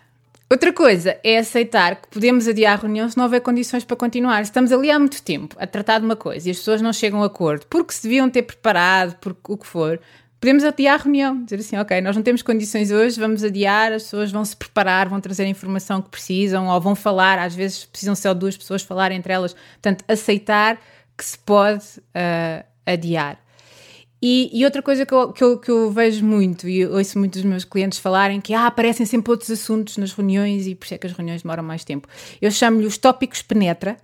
Outra 0.50 0.73
coisa 0.73 1.19
é 1.23 1.37
aceitar 1.37 1.97
que 1.97 2.09
podemos 2.09 2.49
adiar 2.49 2.73
a 2.73 2.81
reunião 2.81 3.07
se 3.07 3.19
não 3.19 3.25
houver 3.25 3.43
condições 3.43 3.85
para 3.85 3.97
continuar. 3.97 4.40
Estamos 4.40 4.73
ali 4.73 4.90
há 4.90 4.99
muito 4.99 5.23
tempo 5.23 5.55
a 5.59 5.67
tratar 5.67 5.99
de 5.99 6.07
uma 6.07 6.17
coisa 6.17 6.49
e 6.49 6.50
as 6.50 6.57
pessoas 6.57 6.81
não 6.81 6.90
chegam 6.90 7.23
a 7.23 7.26
acordo 7.26 7.67
porque 7.69 7.93
se 7.93 8.02
deviam 8.02 8.31
ter 8.31 8.43
preparado, 8.43 9.17
por 9.17 9.37
o 9.47 9.59
que 9.59 9.67
for, 9.67 10.00
podemos 10.40 10.64
adiar 10.64 10.99
a 10.99 11.02
reunião. 11.02 11.45
Dizer 11.45 11.57
assim, 11.57 11.76
ok, 11.76 12.00
nós 12.00 12.17
não 12.17 12.23
temos 12.23 12.40
condições 12.40 12.90
hoje, 12.90 13.21
vamos 13.21 13.45
adiar, 13.45 13.93
as 13.93 14.05
pessoas 14.05 14.33
vão 14.33 14.43
se 14.43 14.57
preparar, 14.57 15.07
vão 15.07 15.21
trazer 15.21 15.43
a 15.43 15.49
informação 15.49 16.00
que 16.00 16.09
precisam 16.09 16.69
ou 16.69 16.81
vão 16.81 16.95
falar, 16.95 17.38
às 17.38 17.55
vezes 17.55 17.85
precisam 17.85 18.14
só 18.14 18.33
duas 18.33 18.57
pessoas 18.57 18.83
falar 18.83 19.12
entre 19.12 19.31
elas. 19.31 19.52
Portanto, 19.52 20.02
aceitar 20.09 20.81
que 21.14 21.25
se 21.26 21.38
pode 21.38 21.85
uh, 21.99 22.64
adiar. 22.87 23.38
E, 24.21 24.51
e, 24.53 24.65
outra 24.65 24.83
coisa 24.83 25.07
que 25.07 25.15
eu, 25.15 25.33
que, 25.33 25.45
eu, 25.45 25.59
que 25.59 25.71
eu 25.71 25.91
vejo 25.93 26.25
muito, 26.25 26.69
e 26.69 26.85
ouço 26.85 27.19
muitos 27.19 27.41
dos 27.41 27.49
meus 27.49 27.65
clientes 27.65 28.01
falarem, 28.01 28.41
que 28.41 28.53
ah, 28.53 28.67
aparecem 28.67 29.07
sempre 29.07 29.31
outros 29.31 29.51
assuntos 29.51 29.97
nas 29.97 30.13
reuniões 30.13 30.67
e 30.67 30.75
por 30.75 30.87
isso 30.87 30.95
é 30.95 30.99
que 30.99 31.07
as 31.07 31.13
reuniões 31.13 31.43
demoram 31.43 31.63
mais 31.63 31.85
tempo. 31.85 32.09
Eu 32.43 32.51
chamo-lhe 32.51 32.87
os 32.87 32.99
tópicos 32.99 33.43
penetra, 33.43 33.97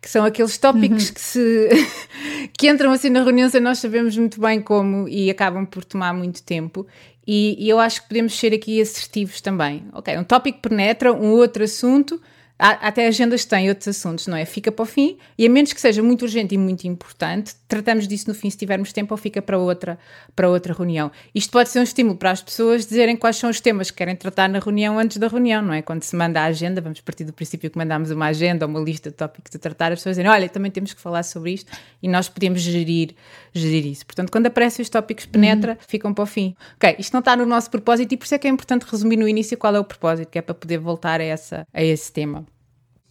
que 0.00 0.08
são 0.08 0.24
aqueles 0.24 0.56
tópicos 0.56 1.08
uhum. 1.08 1.14
que, 1.14 1.20
se, 1.20 1.68
que 2.56 2.68
entram 2.68 2.92
assim 2.92 3.10
na 3.10 3.24
reunião 3.24 3.48
sem 3.50 3.60
nós 3.60 3.78
sabemos 3.78 4.16
muito 4.16 4.40
bem 4.40 4.60
como 4.60 5.08
e 5.08 5.28
acabam 5.30 5.66
por 5.66 5.84
tomar 5.84 6.14
muito 6.14 6.44
tempo. 6.44 6.86
E, 7.26 7.56
e 7.58 7.68
eu 7.68 7.80
acho 7.80 8.02
que 8.02 8.08
podemos 8.08 8.38
ser 8.38 8.54
aqui 8.54 8.80
assertivos 8.80 9.40
também. 9.40 9.84
Ok, 9.92 10.16
um 10.16 10.22
tópico 10.22 10.60
penetra 10.60 11.12
um 11.12 11.32
outro 11.32 11.64
assunto 11.64 12.20
até 12.58 13.06
agendas 13.06 13.44
têm 13.44 13.68
outros 13.68 13.88
assuntos, 13.88 14.26
não 14.26 14.36
é? 14.36 14.44
Fica 14.46 14.72
para 14.72 14.82
o 14.82 14.86
fim 14.86 15.18
e 15.36 15.46
a 15.46 15.50
menos 15.50 15.72
que 15.72 15.80
seja 15.80 16.02
muito 16.02 16.22
urgente 16.22 16.54
e 16.54 16.58
muito 16.58 16.86
importante, 16.86 17.54
tratamos 17.68 18.08
disso 18.08 18.28
no 18.28 18.34
fim 18.34 18.48
se 18.48 18.56
tivermos 18.56 18.92
tempo 18.92 19.12
ou 19.12 19.18
fica 19.18 19.42
para 19.42 19.58
outra, 19.58 19.98
para 20.34 20.48
outra 20.48 20.72
reunião. 20.72 21.12
Isto 21.34 21.50
pode 21.50 21.68
ser 21.68 21.80
um 21.80 21.82
estímulo 21.82 22.16
para 22.16 22.30
as 22.30 22.40
pessoas 22.40 22.86
dizerem 22.86 23.14
quais 23.14 23.36
são 23.36 23.50
os 23.50 23.60
temas 23.60 23.90
que 23.90 23.98
querem 23.98 24.16
tratar 24.16 24.48
na 24.48 24.58
reunião 24.58 24.98
antes 24.98 25.18
da 25.18 25.28
reunião, 25.28 25.60
não 25.60 25.74
é? 25.74 25.82
Quando 25.82 26.02
se 26.02 26.16
manda 26.16 26.40
a 26.40 26.44
agenda, 26.44 26.80
vamos 26.80 27.00
partir 27.00 27.24
do 27.24 27.32
princípio 27.32 27.70
que 27.70 27.76
mandamos 27.76 28.10
uma 28.10 28.26
agenda 28.26 28.64
ou 28.64 28.70
uma 28.70 28.80
lista 28.80 29.10
de 29.10 29.16
tópicos 29.16 29.54
a 29.54 29.58
tratar, 29.58 29.92
as 29.92 29.98
pessoas 29.98 30.16
dizem, 30.16 30.30
olha, 30.30 30.48
também 30.48 30.70
temos 30.70 30.94
que 30.94 31.00
falar 31.00 31.24
sobre 31.24 31.52
isto 31.52 31.70
e 32.02 32.08
nós 32.08 32.28
podemos 32.28 32.60
gerir, 32.60 33.14
gerir 33.52 33.86
isso. 33.86 34.06
Portanto, 34.06 34.30
quando 34.30 34.46
aparecem 34.46 34.82
os 34.82 34.88
tópicos 34.88 35.26
penetra, 35.26 35.72
uhum. 35.72 35.78
ficam 35.86 36.14
para 36.14 36.24
o 36.24 36.26
fim. 36.26 36.56
Ok, 36.76 36.96
isto 36.98 37.12
não 37.12 37.20
está 37.20 37.36
no 37.36 37.44
nosso 37.44 37.70
propósito 37.70 38.12
e 38.12 38.16
por 38.16 38.24
isso 38.24 38.34
é 38.34 38.38
que 38.38 38.46
é 38.46 38.50
importante 38.50 38.84
resumir 38.84 39.16
no 39.18 39.28
início 39.28 39.58
qual 39.58 39.74
é 39.76 39.78
o 39.78 39.84
propósito, 39.84 40.30
que 40.30 40.38
é 40.38 40.42
para 40.42 40.54
poder 40.54 40.78
voltar 40.78 41.20
a, 41.20 41.24
essa, 41.24 41.66
a 41.72 41.82
esse 41.82 42.10
tema. 42.10 42.46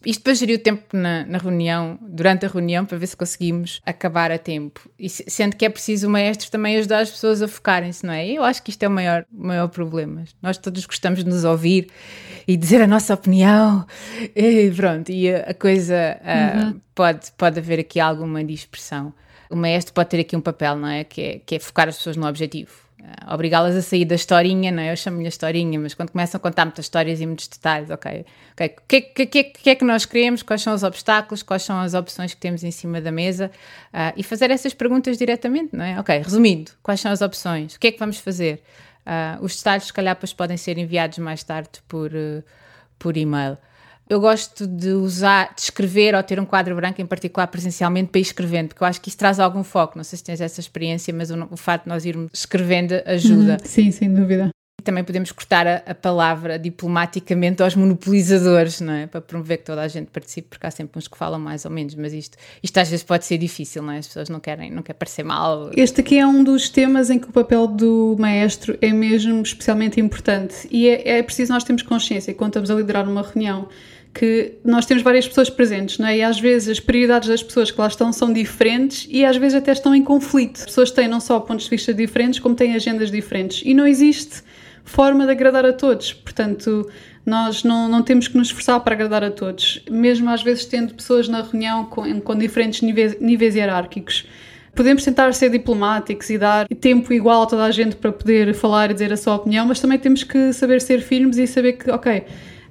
Isto 0.06 0.22
para 0.22 0.34
gerir 0.34 0.56
o 0.56 0.62
tempo 0.62 0.84
na, 0.96 1.26
na, 1.26 1.36
reunião, 1.36 1.98
durante 2.00 2.46
a 2.46 2.48
reunião, 2.48 2.86
para 2.86 2.96
ver 2.96 3.08
se 3.08 3.16
conseguimos 3.16 3.80
acabar 3.84 4.30
a 4.30 4.38
tempo. 4.38 4.88
E 4.96 5.08
sendo 5.08 5.56
que 5.56 5.64
é 5.64 5.68
preciso 5.68 6.06
o 6.06 6.10
maestro 6.10 6.48
também 6.48 6.76
ajudar 6.76 7.00
as 7.00 7.10
pessoas 7.10 7.42
a 7.42 7.48
focarem-se, 7.48 8.06
não 8.06 8.12
é? 8.14 8.24
Eu 8.24 8.44
acho 8.44 8.62
que 8.62 8.70
isto 8.70 8.80
é 8.84 8.88
o 8.88 8.90
maior, 8.90 9.26
maior 9.32 9.66
problema. 9.66 10.22
Nós 10.40 10.56
todos 10.58 10.86
gostamos 10.86 11.24
de 11.24 11.28
nos 11.28 11.42
ouvir 11.42 11.88
e 12.46 12.56
dizer 12.56 12.80
a 12.80 12.86
nossa 12.86 13.14
opinião, 13.14 13.84
e 14.36 14.70
pronto, 14.70 15.10
e 15.10 15.28
a, 15.28 15.40
a 15.40 15.54
coisa 15.54 16.16
uh, 16.20 16.66
uhum. 16.66 16.80
pode, 16.94 17.32
pode 17.36 17.58
haver 17.58 17.80
aqui 17.80 17.98
alguma 17.98 18.44
dispersão. 18.44 19.12
O 19.50 19.56
maestro 19.56 19.92
pode 19.92 20.08
ter 20.10 20.20
aqui 20.20 20.36
um 20.36 20.40
papel, 20.40 20.76
não 20.76 20.88
é? 20.88 21.02
Que 21.02 21.20
é, 21.20 21.40
que 21.44 21.56
é 21.56 21.58
focar 21.58 21.88
as 21.88 21.96
pessoas 21.96 22.16
no 22.16 22.28
objetivo 22.28 22.85
obrigá-las 23.28 23.76
a 23.76 23.82
sair 23.82 24.04
da 24.04 24.14
historinha, 24.14 24.70
não 24.72 24.82
é? 24.82 24.92
Eu 24.92 24.96
chamo-lhe 24.96 25.26
a 25.26 25.28
historinha, 25.28 25.78
mas 25.78 25.94
quando 25.94 26.10
começam 26.10 26.38
a 26.38 26.40
contar 26.40 26.64
muitas 26.64 26.86
histórias 26.86 27.20
e 27.20 27.26
muitos 27.26 27.46
detalhes, 27.48 27.90
ok, 27.90 28.24
ok, 28.52 28.66
o 28.66 28.82
que, 28.88 29.00
que, 29.00 29.26
que, 29.26 29.44
que, 29.44 29.70
é 29.70 29.74
que 29.74 29.84
nós 29.84 30.04
queremos, 30.04 30.42
quais 30.42 30.62
são 30.62 30.74
os 30.74 30.82
obstáculos, 30.82 31.42
quais 31.42 31.62
são 31.62 31.78
as 31.80 31.94
opções 31.94 32.34
que 32.34 32.40
temos 32.40 32.64
em 32.64 32.70
cima 32.70 33.00
da 33.00 33.12
mesa 33.12 33.50
uh, 33.92 34.12
e 34.16 34.22
fazer 34.22 34.50
essas 34.50 34.72
perguntas 34.74 35.18
diretamente, 35.18 35.76
não 35.76 35.84
é? 35.84 36.00
Ok, 36.00 36.16
resumindo, 36.18 36.72
quais 36.82 37.00
são 37.00 37.12
as 37.12 37.20
opções, 37.20 37.74
o 37.74 37.80
que 37.80 37.88
é 37.88 37.92
que 37.92 37.98
vamos 37.98 38.18
fazer? 38.18 38.62
Uh, 39.06 39.44
os 39.44 39.56
detalhes, 39.56 39.84
se 39.84 39.92
calhar, 39.92 40.14
depois 40.14 40.32
podem 40.32 40.56
ser 40.56 40.78
enviados 40.78 41.18
mais 41.18 41.42
tarde 41.44 41.70
por, 41.86 42.10
uh, 42.12 42.42
por 42.98 43.16
e-mail. 43.16 43.56
Eu 44.08 44.20
gosto 44.20 44.66
de 44.66 44.90
usar, 44.90 45.54
de 45.54 45.62
escrever 45.62 46.14
ou 46.14 46.22
ter 46.22 46.38
um 46.38 46.44
quadro 46.44 46.76
branco, 46.76 47.00
em 47.00 47.06
particular 47.06 47.46
presencialmente, 47.48 48.10
para 48.10 48.20
ir 48.20 48.22
escrevendo, 48.22 48.68
porque 48.68 48.82
eu 48.82 48.86
acho 48.86 49.00
que 49.00 49.08
isso 49.08 49.18
traz 49.18 49.40
algum 49.40 49.64
foco. 49.64 49.96
Não 49.96 50.04
sei 50.04 50.16
se 50.16 50.24
tens 50.24 50.40
essa 50.40 50.60
experiência, 50.60 51.12
mas 51.12 51.30
o, 51.30 51.48
o 51.50 51.56
facto 51.56 51.84
de 51.84 51.88
nós 51.90 52.04
irmos 52.04 52.30
escrevendo 52.32 52.94
ajuda. 53.04 53.58
Uhum, 53.60 53.68
sim, 53.68 53.90
sem 53.90 54.12
dúvida 54.12 54.50
também 54.86 55.02
podemos 55.02 55.32
cortar 55.32 55.66
a, 55.66 55.82
a, 55.84 55.94
palavra 55.94 56.58
diplomaticamente 56.58 57.62
aos 57.62 57.74
monopolizadores, 57.74 58.80
não 58.80 58.92
é? 58.92 59.06
Para 59.06 59.20
promover 59.20 59.58
que 59.58 59.64
toda 59.64 59.82
a 59.82 59.88
gente 59.88 60.06
participe, 60.06 60.48
porque 60.48 60.64
há 60.64 60.70
sempre 60.70 60.96
uns 60.96 61.08
que 61.08 61.18
falam 61.18 61.40
mais 61.40 61.64
ou 61.64 61.70
menos, 61.70 61.94
mas 61.96 62.12
isto, 62.14 62.38
isto 62.62 62.78
às 62.78 62.88
vezes 62.88 63.04
pode 63.04 63.26
ser 63.26 63.36
difícil, 63.36 63.82
não 63.82 63.92
é? 63.92 63.98
As 63.98 64.06
pessoas 64.06 64.28
não 64.28 64.38
querem, 64.38 64.70
não 64.70 64.82
querem 64.82 64.98
parecer 64.98 65.24
mal. 65.24 65.70
Este 65.76 66.00
aqui 66.00 66.18
é 66.18 66.26
um 66.26 66.42
dos 66.42 66.70
temas 66.70 67.10
em 67.10 67.18
que 67.18 67.28
o 67.28 67.32
papel 67.32 67.66
do 67.66 68.16
maestro 68.18 68.78
é 68.80 68.92
mesmo 68.92 69.42
especialmente 69.42 70.00
importante 70.00 70.68
e 70.70 70.88
é, 70.88 71.18
é 71.18 71.22
preciso 71.22 71.52
nós 71.52 71.64
termos 71.64 71.82
consciência 71.82 72.32
quando 72.32 72.50
estamos 72.50 72.70
a 72.70 72.74
liderar 72.74 73.08
uma 73.08 73.22
reunião 73.22 73.68
que 74.18 74.54
nós 74.64 74.86
temos 74.86 75.02
várias 75.02 75.28
pessoas 75.28 75.50
presentes, 75.50 75.98
não 75.98 76.06
é? 76.06 76.16
E 76.16 76.22
às 76.22 76.40
vezes 76.40 76.70
as 76.70 76.80
prioridades 76.80 77.28
das 77.28 77.42
pessoas 77.42 77.70
que 77.70 77.78
lá 77.78 77.86
estão 77.86 78.10
são 78.14 78.32
diferentes 78.32 79.06
e 79.10 79.22
às 79.26 79.36
vezes 79.36 79.58
até 79.58 79.72
estão 79.72 79.94
em 79.94 80.02
conflito. 80.02 80.56
As 80.60 80.64
pessoas 80.64 80.90
têm 80.90 81.06
não 81.06 81.20
só 81.20 81.38
pontos 81.38 81.66
de 81.66 81.70
vista 81.70 81.92
diferentes, 81.92 82.40
como 82.40 82.54
têm 82.54 82.74
agendas 82.74 83.10
diferentes. 83.10 83.60
E 83.62 83.74
não 83.74 83.86
existe 83.86 84.42
forma 84.84 85.26
de 85.26 85.32
agradar 85.32 85.66
a 85.66 85.72
todos. 85.72 86.14
Portanto, 86.14 86.90
nós 87.26 87.62
não, 87.62 87.88
não 87.88 88.02
temos 88.02 88.26
que 88.26 88.38
nos 88.38 88.48
esforçar 88.48 88.80
para 88.80 88.94
agradar 88.94 89.22
a 89.22 89.30
todos, 89.30 89.84
mesmo 89.90 90.30
às 90.30 90.42
vezes 90.42 90.64
tendo 90.64 90.94
pessoas 90.94 91.28
na 91.28 91.42
reunião 91.42 91.84
com, 91.84 92.18
com 92.22 92.34
diferentes 92.34 92.80
níveis, 92.80 93.20
níveis 93.20 93.54
hierárquicos. 93.54 94.26
Podemos 94.74 95.04
tentar 95.04 95.32
ser 95.34 95.50
diplomáticos 95.50 96.30
e 96.30 96.38
dar 96.38 96.66
tempo 96.68 97.12
igual 97.12 97.42
a 97.42 97.46
toda 97.46 97.64
a 97.64 97.70
gente 97.70 97.96
para 97.96 98.12
poder 98.12 98.54
falar 98.54 98.90
e 98.90 98.94
dizer 98.94 99.12
a 99.12 99.16
sua 99.16 99.34
opinião, 99.34 99.66
mas 99.66 99.78
também 99.78 99.98
temos 99.98 100.22
que 100.22 100.54
saber 100.54 100.80
ser 100.80 101.02
firmes 101.02 101.36
e 101.36 101.46
saber 101.46 101.74
que, 101.74 101.90
ok, 101.90 102.24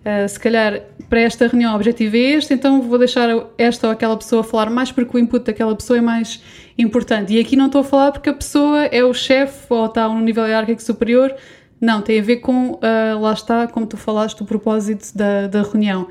uh, 0.06 0.30
se 0.30 0.40
calhar 0.40 0.82
para 1.10 1.22
esta 1.22 1.48
reunião 1.48 1.74
o 1.74 1.76
objetivo 1.76 2.16
é 2.16 2.20
este, 2.20 2.54
então 2.54 2.82
vou 2.82 2.98
deixar 2.98 3.30
esta 3.58 3.88
ou 3.88 3.94
aquela 3.94 4.16
pessoa 4.16 4.44
falar 4.44 4.70
mais 4.70 4.92
porque 4.92 5.18
o 5.18 5.20
input 5.20 5.46
daquela 5.46 5.76
pessoa 5.76 5.98
é 5.98 6.02
mais 6.02 6.42
importante. 6.78 7.34
E 7.34 7.40
aqui 7.40 7.56
não 7.56 7.68
estou 7.68 7.82
a 7.82 7.84
falar 7.84 8.12
porque 8.12 8.30
a 8.30 8.34
pessoa 8.34 8.86
é 8.86 9.04
o 9.04 9.14
chefe 9.14 9.66
ou 9.70 9.86
está 9.86 10.08
num 10.08 10.22
nível 10.22 10.46
hierárquico 10.46 10.82
superior, 10.82 11.34
não, 11.80 12.02
tem 12.02 12.20
a 12.20 12.24
ver 12.24 12.38
com, 12.38 12.72
uh, 12.72 13.20
lá 13.20 13.34
está, 13.34 13.68
como 13.68 13.86
tu 13.86 13.98
falaste, 13.98 14.42
o 14.42 14.46
propósito 14.46 15.16
da, 15.16 15.48
da 15.48 15.62
reunião. 15.62 16.08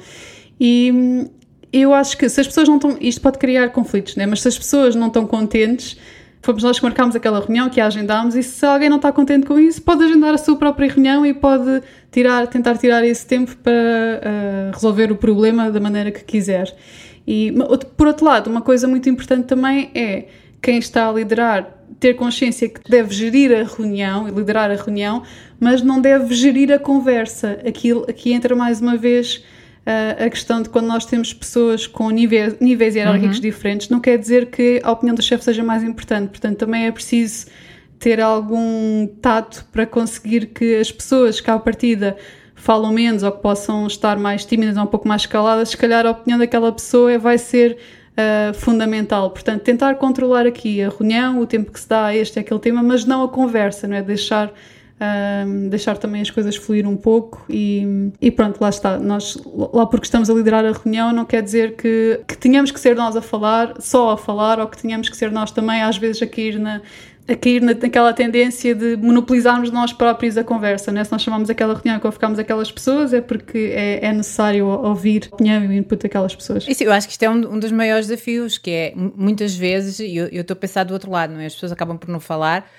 E 0.60 0.92
hum, 0.94 1.28
eu 1.72 1.92
acho 1.92 2.16
que 2.16 2.28
se 2.28 2.40
as 2.40 2.46
pessoas 2.46 2.68
não 2.68 2.76
estão. 2.76 2.96
Isto 3.00 3.20
pode 3.20 3.38
criar 3.38 3.70
conflitos, 3.70 4.14
né? 4.14 4.26
mas 4.26 4.40
se 4.40 4.48
as 4.48 4.56
pessoas 4.56 4.94
não 4.94 5.08
estão 5.08 5.26
contentes, 5.26 5.98
fomos 6.44 6.62
nós 6.62 6.78
que 6.78 6.84
marcámos 6.84 7.16
aquela 7.16 7.40
reunião, 7.40 7.70
que 7.70 7.80
a 7.80 7.86
agendámos, 7.86 8.34
e 8.34 8.42
se 8.42 8.64
alguém 8.66 8.88
não 8.88 8.98
está 8.98 9.10
contente 9.10 9.46
com 9.46 9.58
isso, 9.58 9.80
pode 9.80 10.04
agendar 10.04 10.34
a 10.34 10.38
sua 10.38 10.56
própria 10.56 10.88
reunião 10.88 11.24
e 11.24 11.32
pode 11.32 11.82
tirar, 12.12 12.46
tentar 12.46 12.76
tirar 12.76 13.04
esse 13.04 13.26
tempo 13.26 13.56
para 13.56 13.72
uh, 13.72 14.74
resolver 14.74 15.10
o 15.10 15.16
problema 15.16 15.70
da 15.70 15.80
maneira 15.80 16.10
que 16.10 16.22
quiser. 16.22 16.74
E, 17.26 17.52
por 17.96 18.06
outro 18.06 18.26
lado, 18.26 18.50
uma 18.50 18.60
coisa 18.60 18.86
muito 18.86 19.08
importante 19.08 19.46
também 19.46 19.90
é 19.94 20.26
quem 20.60 20.78
está 20.78 21.08
a 21.08 21.12
liderar 21.12 21.70
ter 21.98 22.14
consciência 22.14 22.68
que 22.68 22.80
deve 22.90 23.14
gerir 23.14 23.50
a 23.52 23.64
reunião 23.64 24.28
e 24.28 24.30
liderar 24.30 24.70
a 24.70 24.74
reunião, 24.74 25.22
mas 25.58 25.80
não 25.80 26.00
deve 26.00 26.34
gerir 26.34 26.70
a 26.70 26.78
conversa. 26.78 27.58
Aqui, 27.66 27.92
aqui 28.06 28.32
entra 28.32 28.54
mais 28.54 28.80
uma 28.80 28.96
vez 28.96 29.42
a 29.86 30.30
questão 30.30 30.62
de 30.62 30.68
quando 30.68 30.86
nós 30.86 31.04
temos 31.04 31.32
pessoas 31.32 31.86
com 31.86 32.08
níveis, 32.08 32.58
níveis 32.58 32.94
hierárquicos 32.94 33.36
uhum. 33.36 33.42
diferentes, 33.42 33.88
não 33.88 34.00
quer 34.00 34.18
dizer 34.18 34.46
que 34.46 34.80
a 34.82 34.90
opinião 34.90 35.14
do 35.14 35.22
chefe 35.22 35.44
seja 35.44 35.62
mais 35.62 35.82
importante. 35.82 36.30
Portanto, 36.30 36.58
também 36.58 36.86
é 36.86 36.92
preciso 36.92 37.46
ter 37.98 38.20
algum 38.20 39.06
tato 39.20 39.66
para 39.70 39.86
conseguir 39.86 40.46
que 40.46 40.76
as 40.76 40.90
pessoas 40.90 41.40
que 41.40 41.50
à 41.50 41.58
partida 41.58 42.16
falam 42.54 42.92
menos 42.92 43.22
ou 43.22 43.32
que 43.32 43.42
possam 43.42 43.86
estar 43.86 44.18
mais 44.18 44.44
tímidas 44.44 44.76
ou 44.76 44.84
um 44.84 44.86
pouco 44.86 45.06
mais 45.06 45.26
caladas, 45.26 45.70
se 45.70 45.76
calhar 45.76 46.06
a 46.06 46.10
opinião 46.12 46.38
daquela 46.38 46.72
pessoa 46.72 47.18
vai 47.18 47.36
ser 47.36 47.76
uh, 48.12 48.54
fundamental. 48.54 49.30
Portanto, 49.30 49.62
tentar 49.62 49.96
controlar 49.96 50.46
aqui 50.46 50.82
a 50.82 50.88
reunião, 50.88 51.40
o 51.40 51.46
tempo 51.46 51.70
que 51.70 51.80
se 51.80 51.88
dá 51.88 52.06
a 52.06 52.16
este 52.16 52.38
e 52.38 52.40
aquele 52.40 52.60
tema, 52.60 52.82
mas 52.82 53.04
não 53.04 53.22
a 53.22 53.28
conversa, 53.28 53.86
não 53.86 53.96
é? 53.96 54.02
Deixar. 54.02 54.52
Uh, 55.04 55.68
deixar 55.68 55.98
também 55.98 56.22
as 56.22 56.30
coisas 56.30 56.56
fluir 56.56 56.86
um 56.88 56.96
pouco 56.96 57.44
e, 57.48 58.10
e, 58.20 58.30
pronto, 58.30 58.60
lá 58.60 58.68
está. 58.68 58.98
Nós, 58.98 59.36
lá 59.72 59.86
porque 59.86 60.06
estamos 60.06 60.30
a 60.30 60.34
liderar 60.34 60.64
a 60.64 60.72
reunião, 60.72 61.12
não 61.12 61.24
quer 61.24 61.42
dizer 61.42 61.76
que, 61.76 62.20
que 62.26 62.36
tenhamos 62.36 62.70
que 62.70 62.80
ser 62.80 62.96
nós 62.96 63.16
a 63.16 63.20
falar, 63.20 63.74
só 63.80 64.10
a 64.10 64.16
falar, 64.16 64.58
ou 64.60 64.66
que 64.66 64.80
tenhamos 64.80 65.08
que 65.08 65.16
ser 65.16 65.30
nós 65.30 65.50
também, 65.50 65.82
às 65.82 65.96
vezes, 65.96 66.22
a 66.22 66.26
cair 66.26 66.58
na, 66.58 66.80
a 67.26 67.34
cair 67.34 67.62
naquela 67.62 68.12
tendência 68.12 68.74
de 68.74 68.96
monopolizarmos 68.96 69.70
nós 69.70 69.92
próprios 69.92 70.36
a 70.36 70.44
conversa, 70.44 70.92
né? 70.92 71.02
se 71.02 71.10
nós 71.10 71.22
chamamos 71.22 71.48
aquela 71.48 71.74
reunião 71.74 71.98
que 71.98 72.10
ficamos 72.10 72.38
aquelas 72.38 72.70
pessoas 72.70 73.14
é 73.14 73.20
porque 73.20 73.72
é, 73.74 74.06
é, 74.06 74.12
necessário 74.12 74.66
ouvir 74.66 75.28
a 75.30 75.34
opinião 75.34 75.64
e 75.64 75.68
o 75.68 75.72
input 75.72 76.02
daquelas 76.02 76.34
pessoas. 76.34 76.66
Isso, 76.68 76.84
eu 76.84 76.92
acho 76.92 77.06
que 77.06 77.12
isto 77.12 77.22
é 77.22 77.30
um, 77.30 77.54
um 77.54 77.58
dos 77.58 77.72
maiores 77.72 78.08
desafios, 78.08 78.58
que 78.58 78.70
é 78.70 78.92
muitas 78.94 79.56
vezes, 79.56 80.00
e 80.00 80.16
eu 80.16 80.28
estou 80.28 80.54
a 80.54 80.56
pensar 80.56 80.84
do 80.84 80.92
outro 80.92 81.10
lado, 81.10 81.32
não 81.32 81.40
é? 81.40 81.46
as 81.46 81.54
pessoas 81.54 81.72
acabam 81.72 81.96
por 81.96 82.10
não 82.10 82.20
falar, 82.20 82.70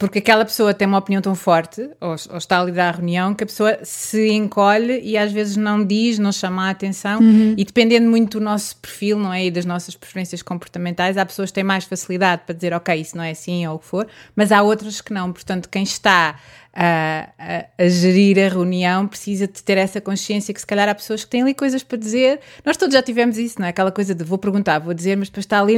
porque 0.00 0.18
aquela 0.18 0.46
pessoa 0.46 0.72
tem 0.72 0.88
uma 0.88 0.96
opinião 0.96 1.20
tão 1.20 1.34
forte, 1.34 1.90
ou, 2.00 2.16
ou, 2.30 2.38
está 2.38 2.58
a 2.58 2.64
liderar 2.64 2.94
a 2.94 2.96
reunião, 2.96 3.34
que 3.34 3.44
a 3.44 3.46
pessoa 3.46 3.78
se 3.82 4.30
encolhe 4.32 4.98
e 5.02 5.18
às 5.18 5.30
vezes 5.30 5.58
não 5.58 5.84
diz, 5.84 6.18
não 6.18 6.32
chama 6.32 6.68
a 6.68 6.70
atenção, 6.70 7.20
uhum. 7.20 7.54
e 7.54 7.62
dependendo 7.62 8.08
muito 8.08 8.38
do 8.38 8.44
nosso 8.44 8.76
perfil, 8.76 9.18
não 9.18 9.30
é? 9.30 9.44
E 9.44 9.50
das 9.50 9.66
nossas 9.66 9.94
preferências 9.94 10.40
comportamentais, 10.40 11.18
há 11.18 11.26
pessoas 11.26 11.50
que 11.50 11.56
têm 11.56 11.64
mais 11.64 11.84
facilidade 11.84 12.44
para 12.46 12.54
dizer, 12.54 12.72
ok, 12.72 12.98
isso 12.98 13.14
não 13.14 13.22
é 13.22 13.32
assim 13.32 13.66
ou 13.66 13.76
o 13.76 13.78
que 13.78 13.84
for, 13.84 14.06
mas 14.34 14.50
há 14.50 14.62
outras 14.62 15.02
que 15.02 15.12
não. 15.12 15.30
Portanto, 15.34 15.68
quem 15.68 15.82
está 15.82 16.40
a, 16.72 17.28
a, 17.36 17.84
a, 17.84 17.88
gerir 17.88 18.38
a 18.38 18.48
reunião 18.48 19.06
precisa 19.06 19.46
de 19.48 19.62
ter 19.62 19.76
essa 19.76 20.00
consciência 20.00 20.54
que 20.54 20.60
se 20.60 20.66
calhar 20.66 20.88
há 20.88 20.94
pessoas 20.94 21.24
que 21.24 21.30
têm 21.30 21.42
ali 21.42 21.52
coisas 21.52 21.82
para 21.82 21.98
dizer. 21.98 22.40
Nós 22.64 22.76
todos 22.76 22.94
já 22.94 23.02
tivemos 23.02 23.38
isso, 23.38 23.58
não 23.58 23.66
é? 23.66 23.70
Aquela 23.70 23.90
coisa 23.90 24.14
de 24.14 24.22
vou 24.22 24.38
perguntar, 24.38 24.78
vou 24.78 24.94
dizer, 24.94 25.16
mas 25.16 25.28
depois 25.28 25.44
está 25.44 25.60
ali 25.60 25.76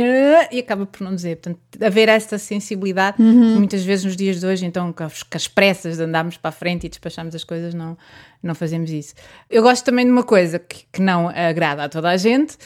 e 0.51 0.59
acaba 0.59 0.85
por 0.85 1.03
não 1.03 1.15
dizer. 1.15 1.37
Portanto, 1.37 1.61
haver 1.83 2.09
essa 2.09 2.37
sensibilidade, 2.37 3.21
uhum. 3.23 3.57
muitas 3.57 3.83
vezes 3.83 4.05
nos 4.05 4.17
dias 4.17 4.41
de 4.41 4.47
hoje, 4.47 4.67
então, 4.67 4.93
com 4.93 5.05
as, 5.05 5.49
pressas 5.49 5.97
de 5.97 6.03
andarmos 6.03 6.37
para 6.37 6.51
a 6.51 6.53
frente 6.53 6.87
e 6.87 6.89
despachamos 6.91 7.35
as 7.35 7.43
coisas, 7.45 7.73
não, 7.73 7.97
não 8.43 8.55
fazemos 8.55 8.91
isso. 8.91 9.15
Eu 9.49 9.63
gosto 9.63 9.85
também 9.85 10.05
de 10.05 10.13
uma 10.13 10.25
coisa 10.25 10.59
que, 10.59 10.85
que 10.93 11.01
não 11.01 11.29
agrada 11.29 11.85
a 11.85 11.89
toda 11.89 12.11
a 12.11 12.17
gente, 12.19 12.59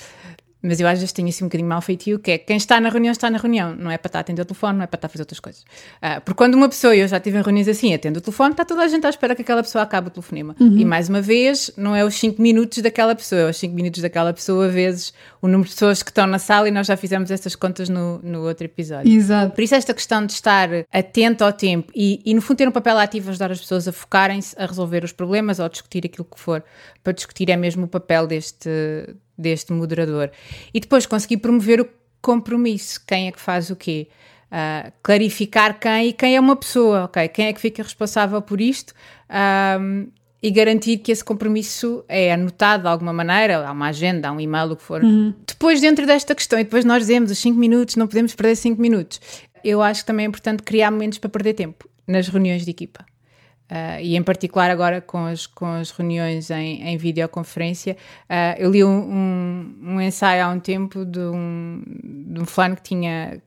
mas 0.63 0.81
eu 0.81 0.89
às 0.89 0.99
vezes 0.99 1.13
tenho 1.13 1.29
assim 1.29 1.45
um 1.45 1.49
bocadinho 1.49 1.69
mal 1.69 1.81
feitio, 1.81 2.19
que 2.19 2.31
é 2.31 2.39
quem 2.39 2.57
está 2.57 2.81
na 2.81 2.89
reunião 2.89 3.13
está 3.13 3.31
na 3.31 3.39
reunião, 3.39 3.75
não 3.75 3.91
é 3.91 3.99
para 3.99 4.09
estar 4.09 4.19
a 4.19 4.21
atender 4.21 4.43
o 4.43 4.45
telefone, 4.45 4.79
não 4.79 4.85
é 4.85 4.87
para 4.87 4.97
estar 4.97 5.07
a 5.07 5.11
fazer 5.11 5.23
outras 5.23 5.41
coisas. 5.41 5.63
Uh, 5.63 6.21
porque 6.25 6.37
quando 6.37 6.55
uma 6.55 6.69
pessoa, 6.69 6.95
eu 6.97 7.07
já 7.07 7.21
tive 7.21 7.39
em 7.39 7.43
reuniões 7.43 7.69
assim, 7.69 7.95
atende 7.95 8.19
o 8.19 8.21
telefone, 8.21 8.53
está 8.53 8.65
toda 8.65 8.83
a 8.83 8.89
gente 8.89 9.07
à 9.07 9.11
espera 9.11 9.35
que 9.35 9.43
aquela 9.43 9.63
pessoa 9.63 9.83
acabe 9.83 10.09
o 10.09 10.11
telefonema. 10.11 10.57
Uhum. 10.59 10.79
E 10.79 10.85
mais 10.85 11.09
uma 11.09 11.21
vez, 11.21 11.71
não 11.77 11.95
é 11.95 12.05
os 12.05 12.15
5 12.15 12.41
minutos 12.41 12.79
daquela 12.79 13.15
pessoa, 13.15 13.43
é 13.43 13.51
os 13.51 13.57
5 13.57 13.75
minutos 13.75 14.03
daquela 14.03 14.33
pessoa 14.33 14.69
vezes 14.69 15.13
o 15.41 15.49
número 15.49 15.69
de 15.69 15.75
pessoas 15.75 16.03
que 16.03 16.11
estão 16.11 16.27
na 16.27 16.39
sala 16.39 16.69
e 16.69 16.71
nós 16.71 16.87
já 16.87 16.97
fizemos 16.97 17.31
essas 17.31 17.55
contas 17.55 17.89
no, 17.89 18.19
no 18.23 18.43
outro 18.47 18.65
episódio. 18.65 19.11
Exato. 19.11 19.55
Por 19.55 19.63
isso 19.63 19.75
esta 19.75 19.95
questão 19.95 20.27
de 20.27 20.33
estar 20.33 20.69
atento 20.93 21.45
ao 21.45 21.53
tempo 21.53 21.93
e, 21.95 22.21
e 22.25 22.35
no 22.35 22.43
fundo 22.43 22.59
ter 22.59 22.69
um 22.69 22.73
papel 22.73 22.99
ativo 22.99 23.31
ajudar 23.31 23.53
as 23.53 23.61
pessoas 23.61 23.87
a 23.87 23.93
focarem-se 23.93 24.55
a 24.59 24.67
resolver 24.67 25.05
os 25.05 25.13
problemas 25.13 25.59
ou 25.59 25.67
a 25.67 25.69
discutir 25.69 26.05
aquilo 26.05 26.25
que 26.25 26.41
for 26.41 26.65
para 27.03 27.13
discutir 27.13 27.49
é 27.51 27.57
mesmo 27.57 27.85
o 27.85 27.89
papel 27.89 28.27
deste 28.27 28.69
deste 29.37 29.73
moderador. 29.73 30.31
E 30.73 30.81
depois 30.81 31.07
conseguir 31.07 31.39
promover 31.39 31.81
o 31.81 31.89
compromisso, 32.21 33.01
quem 33.07 33.29
é 33.29 33.33
que 33.33 33.41
faz 33.41 33.71
o 33.71 33.77
quê? 33.77 34.09
Uh, 34.47 34.93
clarificar 35.03 35.79
quem 35.79 36.09
e 36.09 36.13
quem 36.13 36.37
é 36.37 36.41
uma 36.41 36.57
pessoa, 36.57 37.05
ok? 37.05 37.29
Quem 37.29 37.47
é 37.47 37.53
que 37.53 37.61
fica 37.61 37.83
responsável 37.83 38.41
por 38.41 38.61
isto 38.61 38.95
um, 39.81 40.07
e 40.43 40.51
garantir 40.51 40.99
que 40.99 41.11
esse 41.11 41.25
compromisso 41.25 42.05
é 42.09 42.33
anotado 42.33 42.85
de 42.85 42.89
alguma 42.89 43.13
maneira, 43.13 43.67
há 43.67 43.73
uma 43.73 43.89
agenda, 43.89 44.29
há 44.29 44.33
um 44.33 44.41
e-mail, 44.41 44.73
o 44.73 44.77
que 44.77 44.83
for. 44.83 45.03
Uhum. 45.03 45.35
Depois, 45.47 45.81
dentro 45.81 46.07
desta 46.07 46.35
questão, 46.35 46.59
e 46.59 46.65
depois 46.65 46.85
nós 46.85 47.01
dizemos 47.01 47.31
os 47.31 47.39
5 47.39 47.59
minutos, 47.59 47.97
não 47.97 48.07
podemos 48.07 48.35
perder 48.35 48.55
5 48.55 48.81
minutos, 48.81 49.21
eu 49.65 49.83
acho 49.83 50.03
que 50.03 50.07
também 50.07 50.25
é 50.25 50.29
importante 50.29 50.63
criar 50.63 50.91
momentos 50.91 51.19
para 51.19 51.29
perder 51.29 51.55
tempo 51.55 51.89
nas 52.07 52.29
reuniões 52.29 52.65
de 52.65 52.71
equipa. 52.71 53.05
Uh, 53.71 54.01
e 54.01 54.17
em 54.17 54.23
particular 54.23 54.71
agora 54.71 55.01
com 55.01 55.27
as, 55.27 55.47
com 55.47 55.67
as 55.67 55.91
reuniões 55.91 56.51
em, 56.51 56.83
em 56.83 56.97
videoconferência, 56.97 57.97
uh, 58.31 58.59
eu 58.59 58.71
li 58.71 58.85
um, 58.85 58.89
um, 58.89 59.79
um, 59.83 60.01
ensaio 60.01 60.45
há 60.45 60.49
um 60.49 60.61
tempo 60.61 61.05
de 61.05 61.19
um, 61.19 61.83
de 62.29 62.41
um 62.41 62.45
fulano 62.47 62.77
que 62.77 62.83
tinha, 62.83 63.43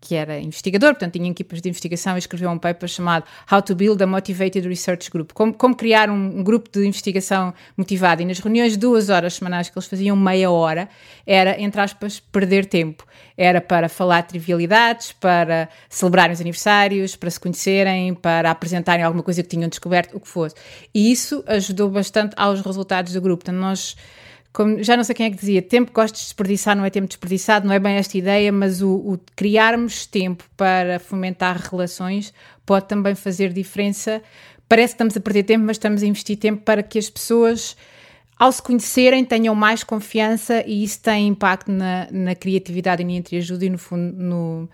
que 0.00 0.14
era 0.14 0.40
investigador, 0.40 0.94
portanto 0.94 1.12
tinha 1.12 1.30
equipas 1.30 1.60
de 1.60 1.68
investigação 1.68 2.16
e 2.16 2.18
escreveu 2.18 2.50
um 2.50 2.58
paper 2.58 2.88
chamado 2.88 3.24
How 3.50 3.60
to 3.60 3.74
Build 3.74 4.02
a 4.02 4.06
Motivated 4.06 4.66
Research 4.66 5.10
Group, 5.10 5.32
como, 5.34 5.52
como 5.52 5.76
criar 5.76 6.08
um, 6.08 6.38
um, 6.38 6.42
grupo 6.42 6.70
de 6.72 6.86
investigação 6.86 7.52
motivado. 7.76 8.22
E 8.22 8.24
nas 8.24 8.38
reuniões, 8.38 8.76
duas 8.76 9.10
horas 9.10 9.34
semanais 9.34 9.68
que 9.68 9.78
eles 9.78 9.86
faziam, 9.86 10.16
meia 10.16 10.50
hora, 10.50 10.88
era, 11.26 11.60
entre 11.60 11.80
aspas, 11.80 12.18
perder 12.18 12.64
tempo. 12.64 13.06
Era 13.36 13.60
para 13.60 13.88
falar 13.88 14.22
trivialidades, 14.22 15.12
para 15.12 15.68
celebrarem 15.88 16.32
os 16.32 16.40
aniversários, 16.40 17.14
para 17.14 17.30
se 17.30 17.38
conhecerem, 17.38 18.14
para 18.14 18.50
apresentarem 18.50 19.04
alguma 19.04 19.22
coisa 19.22 19.42
que 19.42 19.48
tinham 19.48 19.68
descoberto, 19.68 20.16
o 20.16 20.20
que 20.20 20.28
fosse. 20.28 20.54
E 20.94 21.12
isso 21.12 21.44
ajudou 21.46 21.90
bastante 21.90 22.34
aos 22.36 22.60
resultados 22.62 23.12
do 23.12 23.20
grupo. 23.20 23.44
Portanto, 23.44 23.60
nós 23.60 23.96
como, 24.52 24.82
já 24.82 24.96
não 24.96 25.04
sei 25.04 25.14
quem 25.14 25.26
é 25.26 25.30
que 25.30 25.36
dizia, 25.36 25.62
tempo 25.62 25.92
gosto 25.92 26.16
de 26.16 26.22
desperdiçar 26.22 26.76
não 26.76 26.84
é 26.84 26.90
tempo 26.90 27.06
desperdiçado, 27.06 27.66
não 27.66 27.74
é 27.74 27.78
bem 27.78 27.94
esta 27.94 28.18
ideia, 28.18 28.50
mas 28.50 28.82
o, 28.82 28.90
o, 28.90 29.20
criarmos 29.36 30.06
tempo 30.06 30.44
para 30.56 30.98
fomentar 30.98 31.56
relações 31.70 32.34
pode 32.66 32.86
também 32.86 33.14
fazer 33.14 33.52
diferença. 33.52 34.20
Parece 34.68 34.94
que 34.94 34.96
estamos 34.96 35.16
a 35.16 35.20
perder 35.20 35.44
tempo, 35.44 35.64
mas 35.64 35.76
estamos 35.76 36.02
a 36.02 36.06
investir 36.06 36.36
tempo 36.36 36.62
para 36.62 36.82
que 36.82 36.98
as 36.98 37.08
pessoas, 37.08 37.76
ao 38.36 38.50
se 38.50 38.60
conhecerem, 38.60 39.24
tenham 39.24 39.54
mais 39.54 39.84
confiança 39.84 40.64
e 40.66 40.82
isso 40.82 41.00
tem 41.00 41.28
impacto 41.28 41.70
na, 41.70 42.08
na 42.10 42.34
criatividade 42.34 43.02
e 43.02 43.04
na 43.04 43.12
entreajuda 43.12 43.64
e, 43.64 43.70
no 43.70 43.78
fundo, 43.78 44.16
no, 44.16 44.68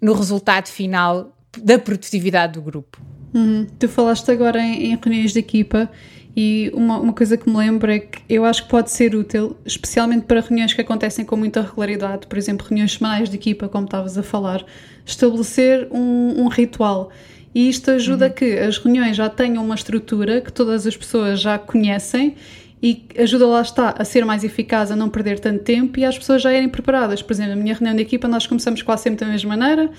no 0.00 0.12
resultado 0.12 0.68
final 0.68 1.34
da 1.58 1.78
produtividade 1.78 2.54
do 2.54 2.62
grupo. 2.62 3.00
Uhum. 3.32 3.66
Tu 3.78 3.88
falaste 3.88 4.30
agora 4.30 4.60
em, 4.60 4.92
em 4.92 4.98
reuniões 5.02 5.32
de 5.32 5.38
equipa 5.38 5.90
e 6.34 6.70
uma, 6.74 6.98
uma 6.98 7.12
coisa 7.12 7.36
que 7.36 7.48
me 7.48 7.56
lembro 7.56 7.90
é 7.90 7.98
que 7.98 8.22
eu 8.28 8.44
acho 8.44 8.64
que 8.64 8.70
pode 8.70 8.90
ser 8.90 9.14
útil, 9.14 9.56
especialmente 9.66 10.24
para 10.24 10.40
reuniões 10.40 10.72
que 10.72 10.80
acontecem 10.80 11.24
com 11.24 11.36
muita 11.36 11.60
regularidade, 11.60 12.26
por 12.26 12.38
exemplo, 12.38 12.66
reuniões 12.66 12.94
semanais 12.94 13.28
de 13.28 13.36
equipa, 13.36 13.68
como 13.68 13.84
estavas 13.84 14.16
a 14.16 14.22
falar, 14.22 14.64
estabelecer 15.04 15.88
um, 15.90 16.42
um 16.42 16.48
ritual. 16.48 17.10
E 17.54 17.68
isto 17.68 17.90
ajuda 17.90 18.26
uhum. 18.26 18.30
a 18.30 18.34
que 18.34 18.58
as 18.58 18.78
reuniões 18.78 19.16
já 19.16 19.28
tenham 19.28 19.62
uma 19.62 19.74
estrutura 19.74 20.40
que 20.40 20.50
todas 20.50 20.86
as 20.86 20.96
pessoas 20.96 21.40
já 21.40 21.58
conhecem 21.58 22.34
e 22.82 23.04
ajuda 23.16 23.46
lá 23.46 23.60
está 23.60 23.94
a 23.96 24.04
ser 24.04 24.24
mais 24.24 24.42
eficaz, 24.42 24.90
a 24.90 24.96
não 24.96 25.08
perder 25.08 25.38
tanto 25.38 25.62
tempo 25.62 26.00
e 26.00 26.04
as 26.04 26.18
pessoas 26.18 26.42
já 26.42 26.52
irem 26.52 26.68
preparadas. 26.68 27.22
Por 27.22 27.32
exemplo, 27.32 27.54
na 27.54 27.62
minha 27.62 27.74
reunião 27.74 27.94
de 27.94 28.02
equipa 28.02 28.26
nós 28.26 28.46
começamos 28.46 28.82
quase 28.82 29.04
sempre 29.04 29.24
da 29.24 29.30
mesma 29.30 29.56
maneira, 29.56 29.90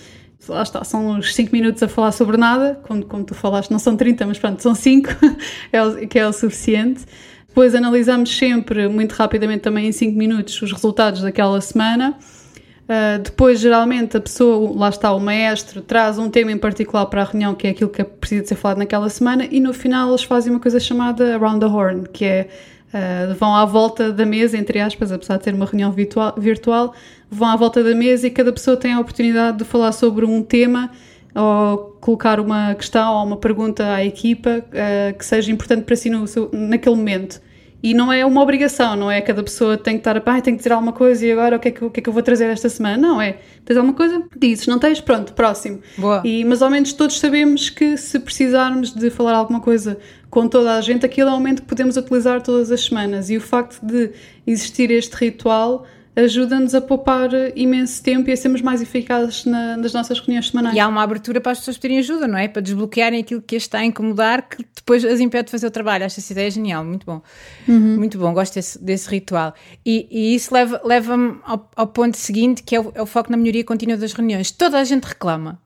lá 0.47 0.63
está, 0.63 0.83
são 0.83 1.07
uns 1.11 1.33
5 1.33 1.51
minutos 1.51 1.81
a 1.83 1.87
falar 1.87 2.11
sobre 2.11 2.37
nada, 2.37 2.79
como, 2.83 3.05
como 3.05 3.23
tu 3.23 3.33
falaste, 3.33 3.71
não 3.71 3.79
são 3.79 3.95
30, 3.95 4.25
mas 4.25 4.39
pronto, 4.39 4.61
são 4.61 4.75
5, 4.75 5.09
é 5.71 6.05
que 6.05 6.19
é 6.19 6.27
o 6.27 6.33
suficiente. 6.33 7.05
Depois 7.47 7.75
analisamos 7.75 8.35
sempre, 8.35 8.87
muito 8.87 9.13
rapidamente, 9.13 9.61
também 9.61 9.87
em 9.87 9.91
5 9.91 10.17
minutos, 10.17 10.59
os 10.61 10.71
resultados 10.71 11.21
daquela 11.21 11.61
semana. 11.61 12.17
Uh, 12.83 13.21
depois, 13.23 13.59
geralmente, 13.59 14.17
a 14.17 14.19
pessoa, 14.19 14.75
lá 14.75 14.89
está, 14.89 15.13
o 15.13 15.19
maestro, 15.19 15.81
traz 15.81 16.17
um 16.17 16.29
tema 16.29 16.51
em 16.51 16.57
particular 16.57 17.05
para 17.05 17.21
a 17.21 17.25
reunião, 17.25 17.55
que 17.55 17.67
é 17.67 17.69
aquilo 17.69 17.89
que 17.89 18.03
precisa 18.03 18.41
de 18.41 18.49
ser 18.49 18.55
falado 18.55 18.79
naquela 18.79 19.07
semana, 19.07 19.47
e 19.49 19.59
no 19.59 19.73
final 19.73 20.09
eles 20.09 20.23
fazem 20.23 20.51
uma 20.51 20.59
coisa 20.59 20.79
chamada 20.79 21.35
Around 21.35 21.59
the 21.59 21.65
Horn, 21.67 22.03
que 22.11 22.25
é 22.25 22.49
Uh, 22.93 23.33
vão 23.33 23.55
à 23.55 23.65
volta 23.65 24.11
da 24.11 24.23
mesa, 24.25 24.55
entre 24.55 24.79
aspas, 24.79 25.11
apesar 25.11 25.37
de 25.37 25.43
ter 25.43 25.53
uma 25.53 25.65
reunião 25.65 25.91
virtual, 25.91 26.93
vão 27.29 27.47
à 27.47 27.55
volta 27.55 27.83
da 27.83 27.95
mesa 27.95 28.27
e 28.27 28.29
cada 28.29 28.53
pessoa 28.53 28.77
tem 28.77 28.93
a 28.93 28.99
oportunidade 28.99 29.57
de 29.57 29.63
falar 29.63 29.91
sobre 29.91 30.25
um 30.25 30.43
tema 30.43 30.91
ou 31.33 31.97
colocar 31.99 32.39
uma 32.39 32.75
questão 32.75 33.15
ou 33.15 33.25
uma 33.25 33.37
pergunta 33.37 33.95
à 33.95 34.05
equipa 34.05 34.63
uh, 34.67 35.17
que 35.17 35.25
seja 35.25 35.51
importante 35.51 35.83
para 35.83 35.95
si 35.95 36.09
no 36.09 36.25
naquele 36.51 36.95
momento. 36.95 37.41
E 37.83 37.93
não 37.93 38.13
é 38.13 38.25
uma 38.25 38.41
obrigação, 38.41 38.95
não 38.95 39.11
é 39.11 39.19
cada 39.19 39.43
pessoa 39.43 39.77
tem 39.77 39.95
que 39.95 39.99
estar 39.99 40.15
a 40.15 40.23
ah, 40.25 40.41
tem 40.41 40.53
que 40.53 40.59
dizer 40.59 40.71
alguma 40.71 40.93
coisa 40.93 41.25
e 41.25 41.31
agora 41.33 41.57
o 41.57 41.59
que, 41.59 41.67
é 41.67 41.71
que, 41.71 41.83
o 41.83 41.89
que 41.89 41.99
é 41.99 42.03
que 42.03 42.07
eu 42.07 42.13
vou 42.13 42.23
trazer 42.23 42.45
esta 42.45 42.69
semana? 42.69 42.95
Não, 42.95 43.21
é 43.21 43.39
tens 43.65 43.75
alguma 43.75 43.93
coisa? 43.93 44.23
Dizes, 44.37 44.67
não 44.67 44.79
tens? 44.79 45.01
Pronto, 45.01 45.33
próximo. 45.33 45.81
Boa. 45.97 46.21
E, 46.23 46.45
mas 46.45 46.61
ao 46.61 46.69
menos 46.69 46.93
todos 46.93 47.19
sabemos 47.19 47.69
que 47.69 47.97
se 47.97 48.17
precisarmos 48.19 48.93
de 48.93 49.09
falar 49.09 49.33
alguma 49.33 49.59
coisa 49.59 49.97
com 50.29 50.47
toda 50.47 50.77
a 50.77 50.81
gente, 50.81 51.05
aquilo 51.05 51.29
é 51.29 51.33
um 51.33 51.35
momento 51.35 51.61
que 51.63 51.67
podemos 51.67 51.97
utilizar 51.97 52.41
todas 52.41 52.71
as 52.71 52.85
semanas. 52.85 53.29
E 53.29 53.35
o 53.35 53.41
facto 53.41 53.85
de 53.85 54.11
existir 54.47 54.89
este 54.89 55.13
ritual 55.17 55.85
ajuda-nos 56.15 56.75
a 56.75 56.81
poupar 56.81 57.29
imenso 57.55 58.01
tempo 58.03 58.29
e 58.29 58.33
a 58.33 58.37
sermos 58.37 58.61
mais 58.61 58.81
eficazes 58.81 59.45
na, 59.45 59.77
nas 59.77 59.93
nossas 59.93 60.19
reuniões 60.19 60.49
semanais. 60.49 60.75
E 60.75 60.79
há 60.79 60.87
uma 60.87 61.01
abertura 61.01 61.41
para 61.41 61.51
as 61.51 61.59
pessoas 61.59 61.77
pedirem 61.77 61.99
ajuda, 61.99 62.27
não 62.27 62.37
é? 62.37 62.47
Para 62.47 62.61
desbloquearem 62.61 63.19
aquilo 63.19 63.41
que 63.41 63.55
as 63.55 63.63
está 63.63 63.79
a 63.79 63.85
incomodar, 63.85 64.47
que 64.47 64.63
depois 64.75 65.03
as 65.03 65.19
impede 65.19 65.45
de 65.45 65.51
fazer 65.51 65.67
o 65.67 65.71
trabalho. 65.71 66.05
Acho 66.05 66.19
essa 66.19 66.31
ideia 66.31 66.51
genial, 66.51 66.85
muito 66.85 67.05
bom. 67.05 67.21
Uhum. 67.67 67.97
Muito 67.97 68.17
bom, 68.17 68.33
gosto 68.33 68.55
desse, 68.55 68.83
desse 68.83 69.09
ritual. 69.09 69.53
E, 69.85 70.07
e 70.11 70.35
isso 70.35 70.53
leva-me 70.53 70.87
leva 70.87 71.41
ao, 71.43 71.71
ao, 71.75 71.87
ponto 71.87 72.15
seguinte, 72.17 72.61
que 72.61 72.75
é 72.75 72.79
o, 72.79 72.91
é 72.93 73.01
o 73.01 73.05
foco 73.05 73.31
na 73.31 73.37
melhoria 73.37 73.63
contínua 73.63 73.97
das 73.97 74.13
reuniões. 74.13 74.51
Toda 74.51 74.79
a 74.79 74.83
gente 74.83 75.05
reclama. 75.05 75.59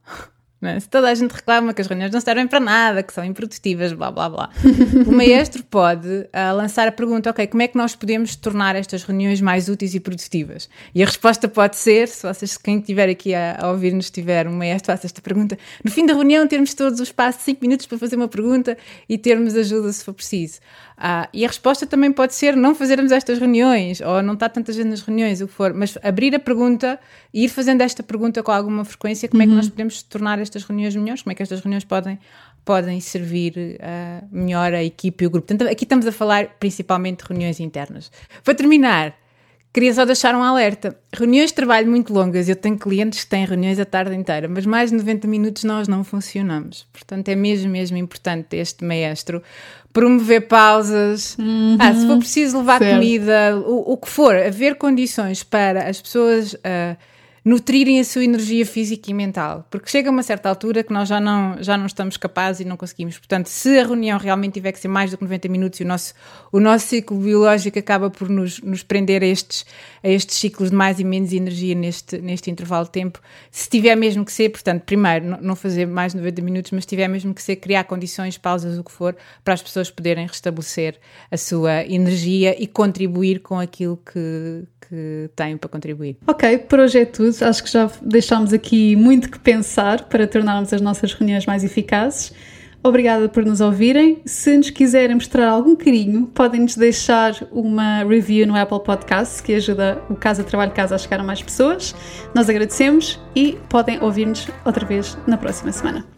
É? 0.60 0.80
Se 0.80 0.88
toda 0.88 1.08
a 1.08 1.14
gente 1.14 1.30
reclama 1.30 1.72
que 1.72 1.80
as 1.80 1.86
reuniões 1.86 2.12
não 2.12 2.20
servem 2.20 2.48
para 2.48 2.58
nada, 2.58 3.00
que 3.00 3.12
são 3.12 3.24
improdutivas, 3.24 3.92
blá 3.92 4.10
blá 4.10 4.28
blá, 4.28 4.50
o 5.06 5.12
maestro 5.12 5.62
pode 5.62 6.08
uh, 6.08 6.56
lançar 6.56 6.88
a 6.88 6.92
pergunta: 6.92 7.30
ok, 7.30 7.46
como 7.46 7.62
é 7.62 7.68
que 7.68 7.76
nós 7.76 7.94
podemos 7.94 8.34
tornar 8.34 8.74
estas 8.74 9.04
reuniões 9.04 9.40
mais 9.40 9.68
úteis 9.68 9.94
e 9.94 10.00
produtivas? 10.00 10.68
E 10.92 11.00
a 11.00 11.06
resposta 11.06 11.46
pode 11.48 11.76
ser: 11.76 12.08
se 12.08 12.26
vocês, 12.26 12.56
quem 12.56 12.78
estiver 12.80 13.08
aqui 13.08 13.34
a, 13.34 13.56
a 13.60 13.70
ouvir-nos, 13.70 14.10
tiver 14.10 14.48
um 14.48 14.52
maestro, 14.52 14.92
faça 14.92 15.06
esta 15.06 15.22
pergunta. 15.22 15.56
No 15.84 15.92
fim 15.92 16.04
da 16.04 16.12
reunião, 16.12 16.44
termos 16.48 16.74
todos 16.74 16.98
o 16.98 17.04
espaço 17.04 17.38
de 17.38 17.44
5 17.44 17.58
minutos 17.62 17.86
para 17.86 17.96
fazer 17.96 18.16
uma 18.16 18.28
pergunta 18.28 18.76
e 19.08 19.16
termos 19.16 19.54
ajuda 19.54 19.92
se 19.92 20.04
for 20.04 20.12
preciso. 20.12 20.58
Uh, 20.98 21.28
e 21.32 21.44
a 21.44 21.48
resposta 21.48 21.86
também 21.86 22.10
pode 22.10 22.34
ser 22.34 22.56
não 22.56 22.74
fazermos 22.74 23.12
estas 23.12 23.38
reuniões, 23.38 24.00
ou 24.00 24.20
não 24.20 24.34
está 24.34 24.48
tanta 24.48 24.72
gente 24.72 24.88
nas 24.88 25.00
reuniões, 25.00 25.40
o 25.40 25.46
que 25.46 25.52
for, 25.52 25.72
mas 25.72 25.96
abrir 26.02 26.34
a 26.34 26.40
pergunta 26.40 26.98
e 27.32 27.44
ir 27.44 27.48
fazendo 27.48 27.82
esta 27.82 28.02
pergunta 28.02 28.42
com 28.42 28.50
alguma 28.50 28.84
frequência: 28.84 29.28
como 29.28 29.40
uhum. 29.40 29.48
é 29.48 29.50
que 29.50 29.56
nós 29.56 29.68
podemos 29.68 30.02
tornar 30.02 30.40
estas 30.40 30.64
reuniões 30.64 30.96
melhores, 30.96 31.22
como 31.22 31.30
é 31.30 31.34
que 31.36 31.42
estas 31.42 31.60
reuniões 31.60 31.84
podem, 31.84 32.18
podem 32.64 33.00
servir 33.00 33.54
uh, 33.56 34.26
melhor 34.32 34.74
a 34.74 34.82
equipe 34.82 35.22
e 35.22 35.26
o 35.28 35.30
grupo. 35.30 35.46
Portanto, 35.46 35.70
aqui 35.70 35.84
estamos 35.84 36.04
a 36.04 36.10
falar 36.10 36.56
principalmente 36.58 37.22
de 37.22 37.28
reuniões 37.28 37.60
internas. 37.60 38.10
Para 38.42 38.54
terminar, 38.54 39.14
queria 39.78 39.94
só 39.94 40.04
deixar 40.04 40.34
um 40.34 40.42
alerta. 40.42 40.98
Reuniões 41.12 41.50
de 41.50 41.54
trabalho 41.54 41.88
muito 41.88 42.12
longas, 42.12 42.48
eu 42.48 42.56
tenho 42.56 42.76
clientes 42.76 43.22
que 43.22 43.30
têm 43.30 43.44
reuniões 43.44 43.78
a 43.78 43.84
tarde 43.84 44.12
inteira, 44.12 44.48
mas 44.48 44.66
mais 44.66 44.90
de 44.90 44.96
90 44.96 45.28
minutos 45.28 45.62
nós 45.62 45.86
não 45.86 46.02
funcionamos. 46.02 46.84
Portanto, 46.92 47.28
é 47.28 47.36
mesmo, 47.36 47.70
mesmo 47.70 47.96
importante 47.96 48.56
este 48.56 48.84
maestro 48.84 49.40
promover 49.92 50.48
pausas, 50.48 51.36
uhum, 51.38 51.76
ah, 51.78 51.94
se 51.94 52.06
for 52.06 52.18
preciso 52.18 52.58
levar 52.58 52.78
certo. 52.78 52.94
comida, 52.94 53.56
o, 53.56 53.92
o, 53.92 53.96
que 53.96 54.08
for, 54.08 54.34
haver 54.34 54.74
condições 54.74 55.42
para 55.42 55.88
as 55.88 56.00
pessoas 56.00 56.54
uh, 56.54 56.96
nutrirem 57.48 57.98
a 57.98 58.04
sua 58.04 58.24
energia 58.24 58.66
física 58.66 59.10
e 59.10 59.14
mental, 59.14 59.66
porque 59.70 59.88
chega 59.88 60.10
uma 60.10 60.22
certa 60.22 60.50
altura 60.50 60.84
que 60.84 60.92
nós 60.92 61.08
já 61.08 61.18
não, 61.18 61.56
já 61.62 61.78
não 61.78 61.86
estamos 61.86 62.18
capazes 62.18 62.60
e 62.60 62.64
não 62.66 62.76
conseguimos. 62.76 63.16
Portanto, 63.16 63.46
se 63.46 63.78
a 63.78 63.86
reunião 63.86 64.18
realmente 64.18 64.52
tiver 64.52 64.70
que 64.70 64.78
ser 64.78 64.88
mais 64.88 65.10
do 65.10 65.16
que 65.16 65.24
90 65.24 65.48
minutos 65.48 65.80
e 65.80 65.82
o 65.82 65.86
nosso, 65.86 66.12
o 66.52 66.60
nosso 66.60 66.88
ciclo 66.88 67.16
biológico 67.16 67.78
acaba 67.78 68.10
por 68.10 68.28
nos, 68.28 68.60
nos 68.60 68.82
prender 68.82 69.22
a 69.22 69.26
estes, 69.26 69.64
a 70.04 70.08
estes 70.10 70.36
ciclos 70.36 70.68
de 70.68 70.76
mais 70.76 71.00
e 71.00 71.04
menos 71.04 71.32
energia 71.32 71.74
neste, 71.74 72.18
neste 72.18 72.50
intervalo 72.50 72.84
de 72.84 72.90
tempo, 72.90 73.18
se 73.50 73.66
tiver 73.66 73.96
mesmo 73.96 74.26
que 74.26 74.32
ser, 74.32 74.50
portanto, 74.50 74.82
primeiro, 74.82 75.38
não 75.40 75.56
fazer 75.56 75.86
mais 75.86 76.12
de 76.12 76.18
90 76.18 76.42
minutos, 76.42 76.70
mas 76.72 76.84
tiver 76.84 77.08
mesmo 77.08 77.32
que 77.32 77.40
ser, 77.40 77.56
criar 77.56 77.84
condições, 77.84 78.36
pausas, 78.36 78.76
o 78.76 78.84
que 78.84 78.92
for, 78.92 79.16
para 79.42 79.54
as 79.54 79.62
pessoas 79.62 79.90
poderem 79.90 80.26
restabelecer 80.26 81.00
a 81.30 81.36
sua 81.38 81.82
energia 81.86 82.62
e 82.62 82.66
contribuir 82.66 83.40
com 83.40 83.58
aquilo 83.58 83.96
que, 83.96 84.64
que 84.88 85.30
têm 85.36 85.56
para 85.56 85.68
contribuir. 85.68 86.16
Ok, 86.26 86.58
por 86.58 86.80
hoje 86.80 87.00
é 87.00 87.04
tudo. 87.04 87.34
Acho 87.42 87.62
que 87.62 87.70
já 87.70 87.90
deixámos 88.02 88.52
aqui 88.52 88.96
muito 88.96 89.30
que 89.30 89.38
pensar 89.38 90.04
para 90.04 90.26
tornarmos 90.26 90.72
as 90.72 90.80
nossas 90.80 91.12
reuniões 91.12 91.46
mais 91.46 91.64
eficazes. 91.64 92.32
Obrigada 92.82 93.28
por 93.28 93.44
nos 93.44 93.60
ouvirem. 93.60 94.22
Se 94.24 94.56
nos 94.56 94.70
quiserem 94.70 95.14
mostrar 95.14 95.48
algum 95.48 95.74
carinho, 95.74 96.26
podem-nos 96.28 96.76
deixar 96.76 97.34
uma 97.50 98.04
review 98.04 98.46
no 98.46 98.56
Apple 98.56 98.80
Podcasts, 98.82 99.40
que 99.40 99.54
ajuda 99.54 100.00
o 100.08 100.14
Casa 100.14 100.44
Trabalho 100.44 100.72
Casa 100.72 100.94
a 100.94 100.98
chegar 100.98 101.20
a 101.20 101.24
mais 101.24 101.42
pessoas. 101.42 101.94
Nós 102.34 102.48
agradecemos 102.48 103.20
e 103.34 103.58
podem 103.68 104.02
ouvir-nos 104.02 104.46
outra 104.64 104.86
vez 104.86 105.18
na 105.26 105.36
próxima 105.36 105.72
semana. 105.72 106.17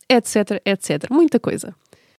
etc, 0.11 0.61
etc. 0.65 1.07
Muita 1.09 1.39
coisa. 1.39 1.73